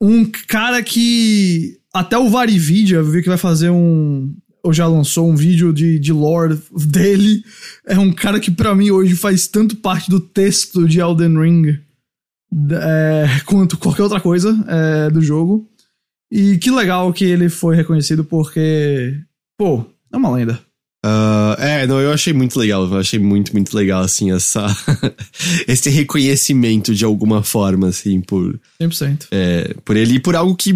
[0.00, 5.30] Um cara que até o Varividia, eu vi que vai fazer um ou já lançou
[5.30, 7.44] um vídeo de, de lore dele.
[7.86, 11.78] É um cara que pra mim hoje faz tanto parte do texto de Elden Ring
[12.72, 15.68] é, quanto qualquer outra coisa é, do jogo.
[16.30, 19.14] E que legal que ele foi reconhecido porque,
[19.56, 20.60] pô, é uma lenda.
[21.06, 22.84] Ah, é, não, eu achei muito legal.
[22.84, 24.66] Eu achei muito, muito legal, assim, essa.
[25.68, 29.26] esse reconhecimento de alguma forma, assim, por, 100%.
[29.30, 30.74] é, por ele e por algo que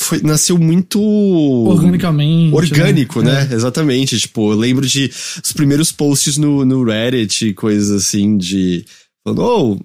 [0.00, 1.00] foi, nasceu muito.
[1.00, 2.52] Organicamente.
[2.54, 3.48] Orgânico, né?
[3.48, 3.54] É.
[3.54, 4.18] Exatamente.
[4.18, 5.10] Tipo, eu lembro de
[5.42, 8.84] os primeiros posts no, no Reddit, coisas assim, de.
[9.24, 9.80] Falando, oh,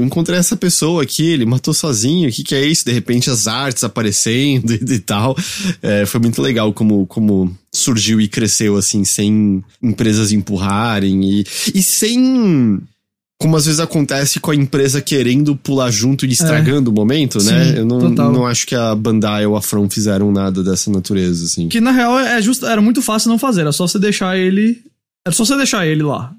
[0.00, 2.84] eu encontrei essa pessoa aqui, ele matou sozinho, o que, que é isso?
[2.84, 5.36] De repente as artes aparecendo e, e tal.
[5.82, 11.44] É, foi muito legal como, como surgiu e cresceu, assim, sem empresas empurrarem e,
[11.74, 12.80] e sem.
[13.38, 17.64] Como às vezes acontece com a empresa querendo pular junto e estragando o momento, né?
[17.64, 18.30] Sim, Eu não, total.
[18.30, 21.66] não acho que a Bandai ou a From fizeram nada dessa natureza, assim.
[21.68, 24.82] Que na real é justo, era muito fácil não fazer, era só você deixar ele.
[25.26, 26.34] Era só você deixar ele lá.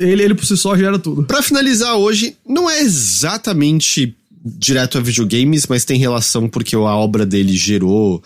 [0.00, 1.24] Ele, ele por si só gera tudo.
[1.24, 7.26] Pra finalizar hoje, não é exatamente direto a videogames, mas tem relação porque a obra
[7.26, 8.22] dele gerou,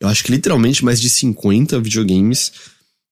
[0.00, 2.52] eu acho que literalmente mais de 50 videogames.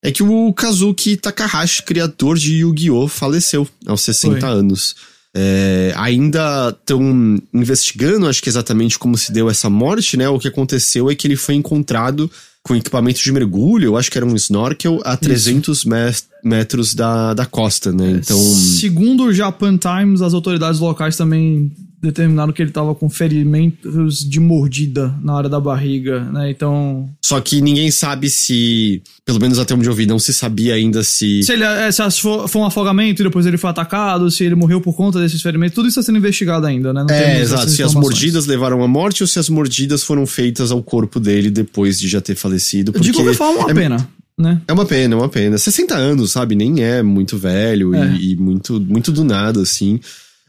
[0.05, 4.49] É que o Kazuki Takahashi, criador de Yu-Gi-Oh!, faleceu aos 60 Foi.
[4.49, 4.95] anos.
[5.35, 10.27] É, ainda estão investigando, acho que exatamente como se deu essa morte, né?
[10.27, 12.29] O que aconteceu é que ele foi encontrado
[12.63, 17.33] com equipamento de mergulho, eu acho que era um snorkel, a 300 mes- metros da,
[17.33, 18.11] da costa, né?
[18.11, 18.37] Então.
[18.39, 21.71] Segundo o Japan Times, as autoridades locais também
[22.03, 26.51] determinaram que ele tava com ferimentos de mordida na área da barriga, né?
[26.51, 27.09] Então.
[27.23, 31.01] Só que ninguém sabe se, pelo menos até onde eu vi, não se sabia ainda
[31.01, 31.41] se.
[31.43, 34.81] Se ele é, se foi um afogamento e depois ele foi atacado, se ele morreu
[34.81, 37.05] por conta desses ferimentos, tudo isso está sendo investigado ainda, né?
[37.07, 37.69] Não É, exato.
[37.69, 41.49] Se as mordidas levaram à morte ou se as mordidas foram feitas ao corpo dele
[41.49, 42.91] depois de já ter falecido.
[42.91, 44.61] De qualquer forma, é uma é, pena, né?
[44.67, 45.57] é uma pena, é uma pena.
[45.57, 46.53] 60 anos, sabe?
[46.53, 48.13] Nem é muito velho É.
[48.15, 50.01] E, e muito, muito do nada, assim.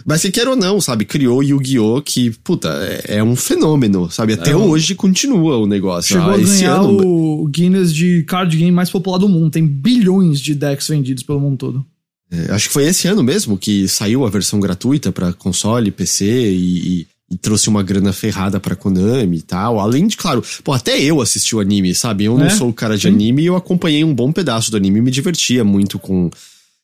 [0.06, 1.04] Mas se quer ou não, sabe?
[1.04, 2.02] Criou Yu-Gi-Oh!
[2.02, 2.68] que, puta,
[3.06, 4.34] é, é um fenômeno, sabe?
[4.34, 6.14] Até É um- hoje continua o negócio.
[6.14, 7.06] Chegou Ah, a ganhar ano.
[7.42, 9.50] o Guinness de card game mais popular do mundo.
[9.50, 11.86] Tem bilhões de decks vendidos pelo mundo todo.
[12.30, 16.24] É, acho que foi esse ano mesmo que saiu a versão gratuita pra console, PC
[16.26, 19.80] e, e- e trouxe uma grana ferrada pra Konami e tal.
[19.80, 22.24] Além de, claro, pô, até eu assisti o anime, sabe?
[22.24, 23.08] Eu não É, sou o cara de sim.
[23.08, 26.28] anime e eu acompanhei um bom pedaço do anime e me divertia muito com.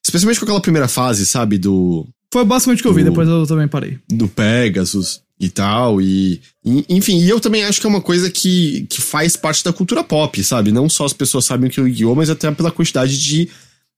[0.02, 1.58] Especialmente com aquela primeira fase, sabe?
[1.58, 3.98] Do, Foi basicamente o que eu vi, O- depois eu também parei.
[4.08, 6.00] do Pegasus e tal.
[6.00, 9.64] E, e- enfim, e eu também acho que é uma coisa que, que faz parte
[9.64, 10.70] da cultura pop, sabe?
[10.70, 13.48] Não só as pessoas sabem o que é o Yu-Gi-Oh!, mas até pela quantidade de,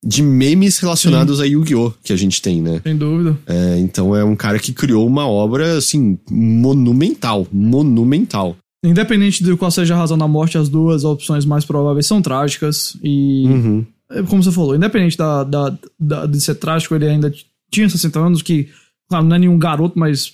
[0.04, 1.92] de memes relacionados a Yu-Gi-Oh!
[2.02, 2.80] que a gente tem, né?
[2.82, 3.36] Sem dúvida.
[3.46, 7.46] É, então é um cara que criou uma obra, assim, monumental.
[7.52, 8.56] Monumental.
[8.84, 12.96] Independente de qual seja a razão da morte, as duas opções mais prováveis são trágicas.
[13.02, 13.86] E, Uhum.
[14.10, 17.32] é como você falou, independente da, da, da- de ser trágico, ele ainda
[17.72, 18.68] tinha 60 anos, que,
[19.08, 20.32] claro, não é nenhum garoto, mas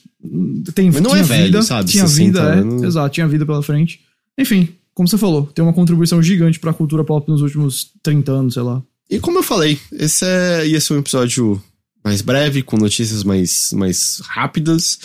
[0.75, 1.91] Tem, Mas não tinha é velho, vida, sabe?
[1.91, 2.59] Tinha 60 vida, é.
[2.61, 2.83] anos.
[2.83, 4.01] Exato, tinha vida pela frente.
[4.37, 8.55] Enfim, como você falou, tem uma contribuição gigante pra cultura pop nos últimos 30 anos,
[8.55, 8.83] sei lá.
[9.09, 11.63] E como eu falei, esse é, ia ser um episódio
[12.05, 14.99] mais breve, com notícias mais, mais rápidas.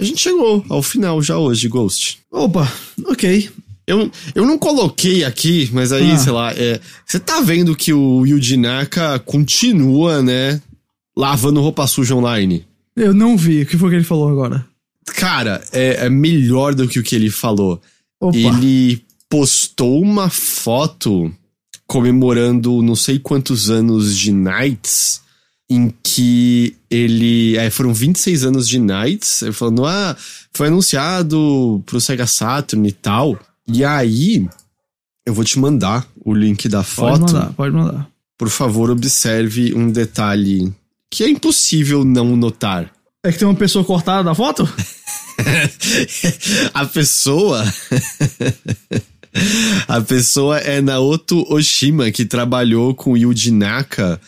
[0.00, 2.18] A gente chegou ao final já hoje, Ghost.
[2.30, 2.72] Opa,
[3.06, 3.50] ok.
[3.88, 6.18] Eu, eu não coloquei aqui, mas aí, Ah.
[6.18, 10.60] sei lá, é, você tá vendo que o Yuji Naka continua, né,
[11.18, 12.64] lavando roupa suja online.
[12.94, 13.62] Eu não vi.
[13.62, 14.64] O que foi que ele falou agora?
[15.04, 17.82] Cara, é, é melhor do que o que ele falou.
[18.20, 18.36] Opa.
[18.36, 21.32] Ele postou uma foto
[21.88, 25.20] comemorando não sei quantos anos de Nights,
[25.68, 27.56] em que ele.
[27.56, 30.16] É, foram 26 anos de Nights, ele falando, ah,
[30.52, 33.38] foi anunciado pro Sega Saturn e tal.
[33.66, 34.48] E aí,
[35.26, 37.20] eu vou te mandar o link da Pode foto.
[37.20, 38.08] mandar, pode mandar.
[38.38, 40.72] Por favor, observe um detalhe
[41.10, 42.92] que é impossível não notar.
[43.24, 44.68] É que tem uma pessoa cortada da foto?
[46.74, 47.64] a pessoa.
[49.88, 54.20] a pessoa é Naoto Oshima, que trabalhou com Yuji Naka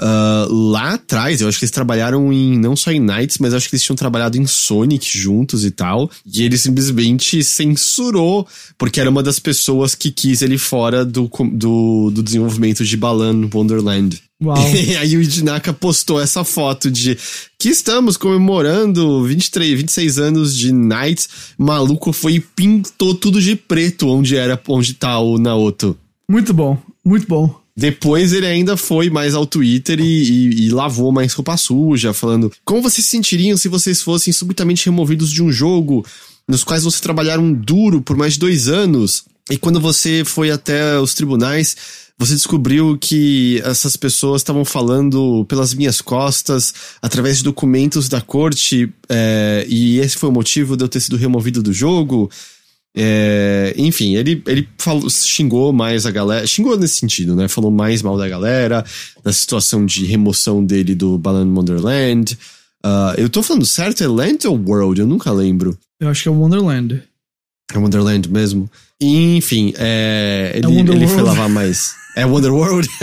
[0.00, 1.40] ah, lá atrás.
[1.40, 3.96] Eu acho que eles trabalharam em não só em Nights, mas acho que eles tinham
[3.96, 6.10] trabalhado em Sonic juntos e tal.
[6.24, 8.46] E ele simplesmente censurou,
[8.76, 13.48] porque era uma das pessoas que quis ele fora do, do, do desenvolvimento de Balan
[13.52, 14.22] Wonderland.
[14.40, 14.56] Uau.
[14.72, 17.18] E aí o Yuji Naka postou essa foto de
[17.58, 21.28] que estamos comemorando 23, 26 anos de Nights.
[21.58, 25.96] O maluco foi e pintou tudo de preto onde era, onde tá o Naoto.
[26.30, 27.60] Muito bom, muito bom.
[27.78, 32.50] Depois ele ainda foi mais ao Twitter e, e- e lavou mais roupa suja, falando
[32.64, 36.04] como vocês se sentiriam se vocês fossem subitamente removidos de um jogo
[36.48, 40.98] nos quais vocês trabalharam duro por mais de dois anos e quando você foi até
[40.98, 41.76] os tribunais
[42.18, 48.92] você descobriu que essas pessoas estavam falando pelas minhas costas através de documentos da corte
[49.08, 52.28] é, e esse foi o motivo de eu ter sido removido do jogo.
[53.00, 56.44] É, enfim, ele, ele falou, xingou mais a galera.
[56.46, 57.46] Xingou nesse sentido, né?
[57.46, 58.84] Falou mais mal da galera,
[59.22, 62.36] da situação de remoção dele do Balan Wonderland.
[62.84, 64.02] Ah, eu tô falando certo?
[64.02, 65.00] É Land ou World?
[65.00, 65.78] Eu nunca lembro.
[66.00, 67.02] Eu acho que é o Wonderland.
[67.72, 68.68] É Wonderland mesmo.
[69.00, 71.04] E, enfim, é, ele, Wonderworld.
[71.04, 71.92] ele foi lavar mais.
[72.16, 72.88] É Wonderworld?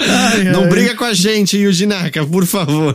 [0.00, 0.68] Ai, Não ai.
[0.68, 2.94] briga com a gente, Yuji Naka, por favor.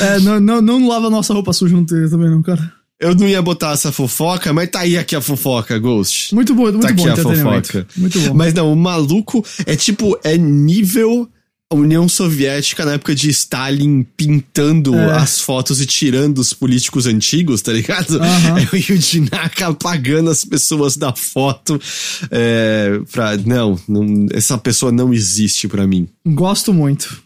[0.00, 2.72] É, não, não, não lava nossa roupa suja no Twitter também, não, cara.
[3.00, 6.34] Eu não ia botar essa fofoca, mas tá aí aqui a fofoca, Ghost.
[6.34, 7.86] Muito bom, muito Tá aqui bom a fofoca.
[7.96, 8.34] Muito bom.
[8.34, 11.28] Mas não, o maluco é tipo, é nível
[11.74, 15.16] União Soviética na época de Stalin pintando É.
[15.16, 18.22] as fotos e tirando os políticos antigos, tá ligado?
[18.22, 18.56] Aham.
[18.60, 21.78] É o Yuji Naka apagando as pessoas da foto.
[22.30, 26.08] É, pra, não, não, essa pessoa não existe pra mim.
[26.26, 27.20] Gosto muito.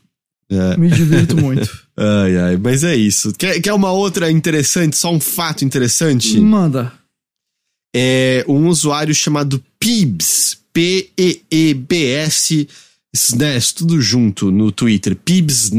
[0.50, 0.76] É.
[0.76, 1.70] Me divirto muito.
[2.00, 3.32] Ai, ai, mas é isso.
[3.34, 6.40] Quer, quer uma outra interessante, só um fato interessante?
[6.40, 6.92] Manda.
[7.94, 12.66] é um usuário chamado Pibs, P-E-E-B-S
[13.12, 15.70] SNES, tudo junto no Twitter, Pibs.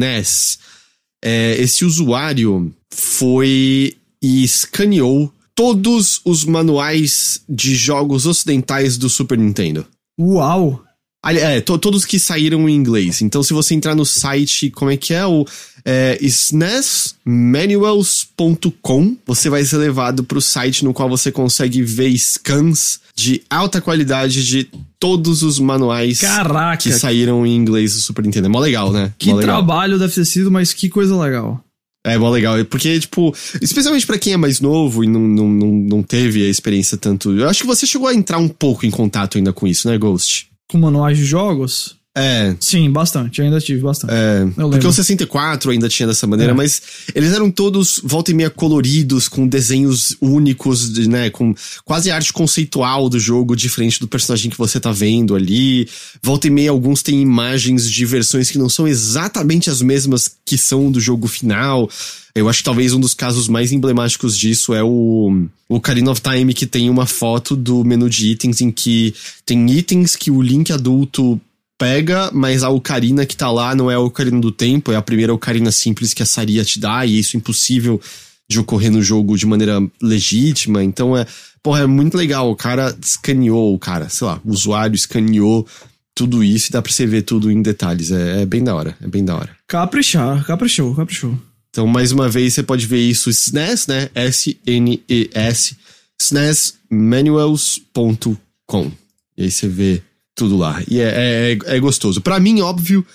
[1.23, 9.85] É, esse usuário foi e escaneou todos os manuais de jogos ocidentais do Super Nintendo.
[10.19, 10.83] Uau.
[11.23, 13.21] É, to- todos que saíram em inglês.
[13.21, 15.23] Então, se você entrar no site, como é que é?
[15.25, 15.45] O
[15.85, 22.99] é, SNESmanuals.com, você vai ser levado para o site no qual você consegue ver scans
[23.15, 24.69] de alta qualidade de
[24.99, 26.83] todos os manuais Caraca.
[26.83, 28.47] que saíram em inglês do Super Nintendo.
[28.47, 29.13] É mó legal, né?
[29.17, 29.41] Que legal.
[29.43, 31.63] trabalho deve ter sido, mas que coisa legal.
[32.05, 32.63] É mó legal.
[32.65, 36.49] Porque, tipo, especialmente pra quem é mais novo e não, não, não, não teve a
[36.49, 37.31] experiência tanto.
[37.37, 39.97] Eu acho que você chegou a entrar um pouco em contato ainda com isso, né,
[39.97, 40.47] Ghost?
[40.71, 42.00] Com manuais de jogos?
[42.13, 43.41] É, Sim, bastante.
[43.41, 44.11] Ainda tive bastante.
[44.13, 46.55] É, Eu porque o 64 ainda tinha dessa maneira, É.
[46.55, 46.81] mas
[47.15, 51.55] eles eram todos volta e meia coloridos, com desenhos únicos, de, né, com
[51.85, 55.87] quase arte conceitual do jogo, diferente do personagem que você tá vendo ali.
[56.21, 60.57] Volta e meia, alguns têm imagens de versões que não são exatamente as mesmas que
[60.57, 61.89] são do jogo final.
[62.35, 66.19] Eu acho que talvez um dos casos mais emblemáticos disso é o, o Ocarina of
[66.21, 69.13] Time, que tem uma foto do menu de itens em que
[69.45, 71.39] tem itens que o Link adulto
[71.81, 75.01] pega, mas a ocarina que tá lá não é a ocarina do tempo, é a
[75.01, 77.99] primeira ocarina simples que a Saria te dá, e isso é impossível
[78.47, 80.83] de ocorrer no jogo de maneira legítima.
[80.83, 81.25] Então é,
[81.63, 82.51] porra, é muito legal.
[82.51, 85.65] O cara escaneou, o cara, sei lá, o usuário escaneou
[86.13, 88.11] tudo isso e dá pra você ver tudo em detalhes.
[88.11, 89.49] É, é bem da hora, é bem da hora.
[89.67, 91.35] Caprichar, caprichou, caprichou.
[91.71, 94.07] Então, mais uma vez, você pode ver isso SNES, né?
[94.13, 95.75] S-N-E-S,
[96.21, 98.91] SNESmanuals.com.
[99.35, 100.03] E aí você vê
[100.35, 100.81] tudo lá.
[100.87, 102.21] E é, é, é gostoso.
[102.21, 103.05] Pra mim, óbvio,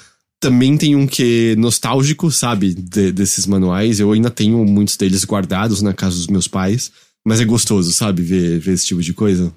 [0.40, 4.00] também tem um que nostálgico, sabe, de, desses manuais.
[4.00, 6.90] Eu ainda tenho muitos deles guardados na casa dos meus pais,
[7.24, 9.52] mas é gostoso, sabe, ver, ver esse tipo de coisa.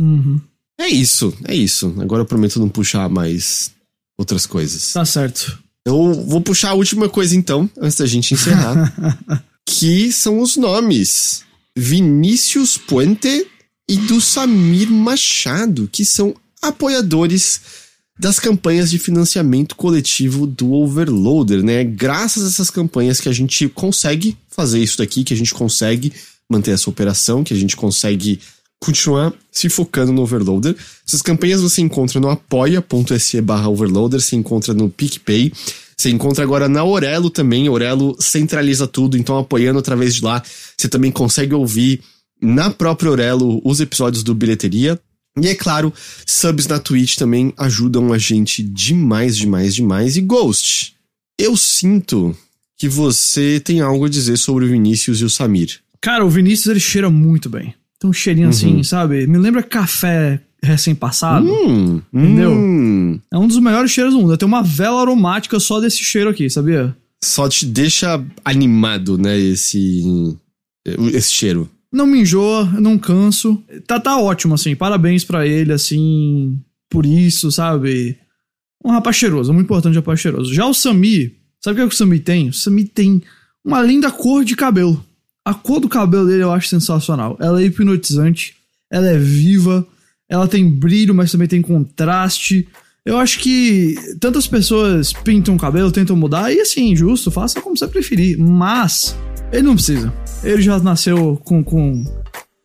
[0.00, 0.40] Uhum.
[0.80, 1.94] É isso, é isso.
[1.98, 3.72] Agora eu prometo não puxar mais
[4.18, 4.92] outras coisas.
[4.92, 5.58] Tá certo.
[5.84, 8.94] Eu vou puxar a última coisa então, antes da gente encerrar,
[9.66, 11.42] que são os nomes.
[11.76, 13.46] Vinícius Puente
[13.88, 17.60] e do Samir Machado, que são apoiadores
[18.18, 21.82] das campanhas de financiamento coletivo do Overloader, né?
[21.82, 26.12] Graças a essas campanhas que a gente consegue fazer isso daqui, que a gente consegue
[26.48, 28.38] manter essa operação, que a gente consegue
[28.78, 30.76] continuar se focando no Overloader.
[31.06, 35.52] Essas campanhas você encontra no apoia.se barra Overloader, você encontra no PicPay,
[35.96, 40.42] você encontra agora na Orelo também, Orelo centraliza tudo, então apoiando através de lá,
[40.76, 42.00] você também consegue ouvir
[42.40, 45.00] na própria Orelo os episódios do Bilheteria.
[45.40, 45.92] E é claro,
[46.26, 50.16] subs na Twitch também ajudam a gente demais, demais, demais.
[50.16, 50.94] E Ghost,
[51.38, 52.36] eu sinto
[52.76, 55.80] que você tem algo a dizer sobre o Vinícius e o Samir.
[56.00, 57.74] Cara, o Vinícius ele cheira muito bem.
[57.98, 59.26] Tem um cheirinho assim, sabe?
[59.26, 61.46] Me lembra café recém-passado.
[61.46, 62.50] Hum, Entendeu?
[62.52, 63.20] hum.
[63.32, 64.36] É um dos melhores cheiros do mundo.
[64.36, 66.96] Tem uma vela aromática só desse cheiro aqui, sabia?
[67.24, 70.36] Só te deixa animado, né, esse,
[71.12, 71.70] esse cheiro.
[71.92, 73.62] Não me enjoa, não canso.
[73.86, 74.74] Tá, tá ótimo, assim.
[74.74, 76.58] Parabéns pra ele, assim,
[76.88, 78.16] por isso, sabe?
[78.84, 80.54] Um rapaz cheiroso, muito importante rapaz cheiroso.
[80.54, 82.48] Já o Sami, sabe o que, é que o Sami tem?
[82.48, 83.22] O Sami tem
[83.64, 85.04] uma linda cor de cabelo.
[85.44, 87.36] A cor do cabelo dele eu acho sensacional.
[87.40, 88.56] Ela é hipnotizante,
[88.90, 89.86] ela é viva,
[90.28, 92.66] ela tem brilho, mas também tem contraste.
[93.04, 97.76] Eu acho que tantas pessoas pintam o cabelo, tentam mudar, e assim, justo, faça como
[97.76, 98.38] você preferir.
[98.38, 99.16] Mas
[99.52, 100.12] ele não precisa.
[100.42, 102.04] Ele já nasceu com, com,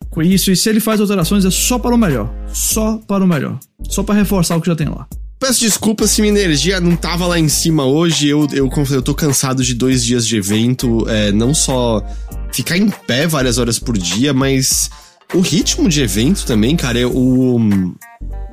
[0.09, 2.33] com isso, e se ele faz alterações é só para o melhor.
[2.51, 3.59] Só para o melhor.
[3.89, 5.07] Só para reforçar o que já tem lá.
[5.39, 8.27] Peço desculpas se minha energia não tava lá em cima hoje.
[8.27, 11.07] Eu, eu, eu tô cansado de dois dias de evento.
[11.07, 12.03] É, não só
[12.51, 14.89] ficar em pé várias horas por dia, mas
[15.35, 16.97] o ritmo de evento também, cara.
[16.97, 17.13] Eu,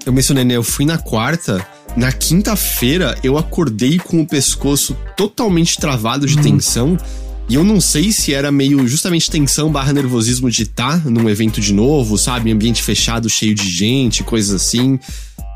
[0.05, 0.57] eu mencionei, né?
[0.57, 1.67] Eu fui na quarta.
[1.97, 6.99] Na quinta-feira, eu acordei com o pescoço totalmente travado de tensão.
[7.49, 11.61] E eu não sei se era meio justamente tensão barra nervosismo de estar num evento
[11.61, 12.51] de novo, sabe?
[12.51, 14.99] Ambiente fechado, cheio de gente, coisas assim.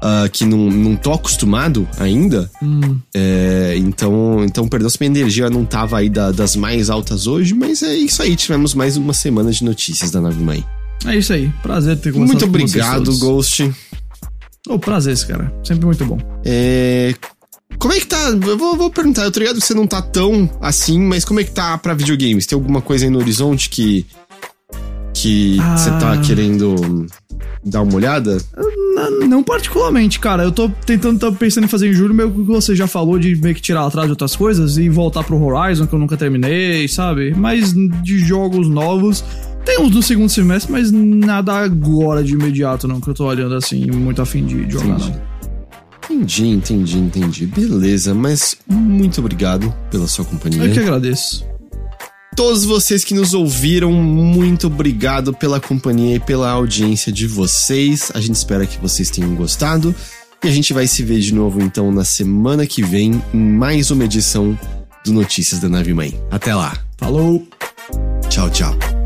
[0.03, 2.49] ah, que não, não tô acostumado ainda.
[3.15, 7.53] É, então, então, perdão se minha energia não tava aí da- das mais altas hoje,
[7.55, 8.37] mas é isso aí.
[8.37, 10.65] Tivemos mais uma semana de notícias da Nave Mãe.
[11.05, 11.51] É isso aí.
[11.63, 13.19] Prazer ter conversado Muito com vocês obrigado, todos.
[13.19, 13.73] Ghost.
[14.69, 15.53] Ô, prazer, esse cara.
[15.65, 16.19] Sempre muito bom.
[16.45, 17.15] É,
[17.79, 18.31] Como é que tá?
[18.31, 21.41] Eu vou, vou perguntar, eu tô ligado que você não tá tão assim, mas como
[21.41, 22.47] é que tá pra videogames?
[22.47, 24.07] Tem alguma coisa aí no horizonte que.
[25.15, 25.77] que Ah.
[25.77, 27.07] você tá querendo
[27.65, 28.39] dar uma olhada?
[28.57, 30.43] N- Não particularmente, cara.
[30.43, 33.37] Eu tô tentando, tô pensando em fazer em julho, meio que você já falou de
[33.37, 36.89] meio que tirar atrás de outras coisas e voltar pro Horizon, que eu nunca terminei,
[36.89, 37.33] sabe?
[37.37, 39.23] Mas de jogos novos.
[39.65, 43.55] Tem uns no segundo semestre, mas nada agora de imediato, não, que eu tô olhando
[43.55, 45.11] assim, muito afim de de jogar, Entendi.
[45.11, 45.28] não.
[46.11, 47.47] Entendi, entendi, entendi.
[47.47, 50.65] Beleza, mas muito obrigado pela sua companhia.
[50.65, 51.47] Eu que agradeço.
[52.35, 58.11] Todos vocês que nos ouviram, muito obrigado pela companhia e pela audiência de vocês.
[58.15, 59.95] A gente espera que vocês tenham gostado.
[60.43, 63.91] E a gente vai se ver de novo então na semana que vem em mais
[63.91, 64.59] uma edição
[65.05, 66.19] do Notícias da Nave Mãe.
[66.31, 66.79] Até lá.
[66.97, 67.47] Falou!
[68.29, 68.98] Tchau, tchau.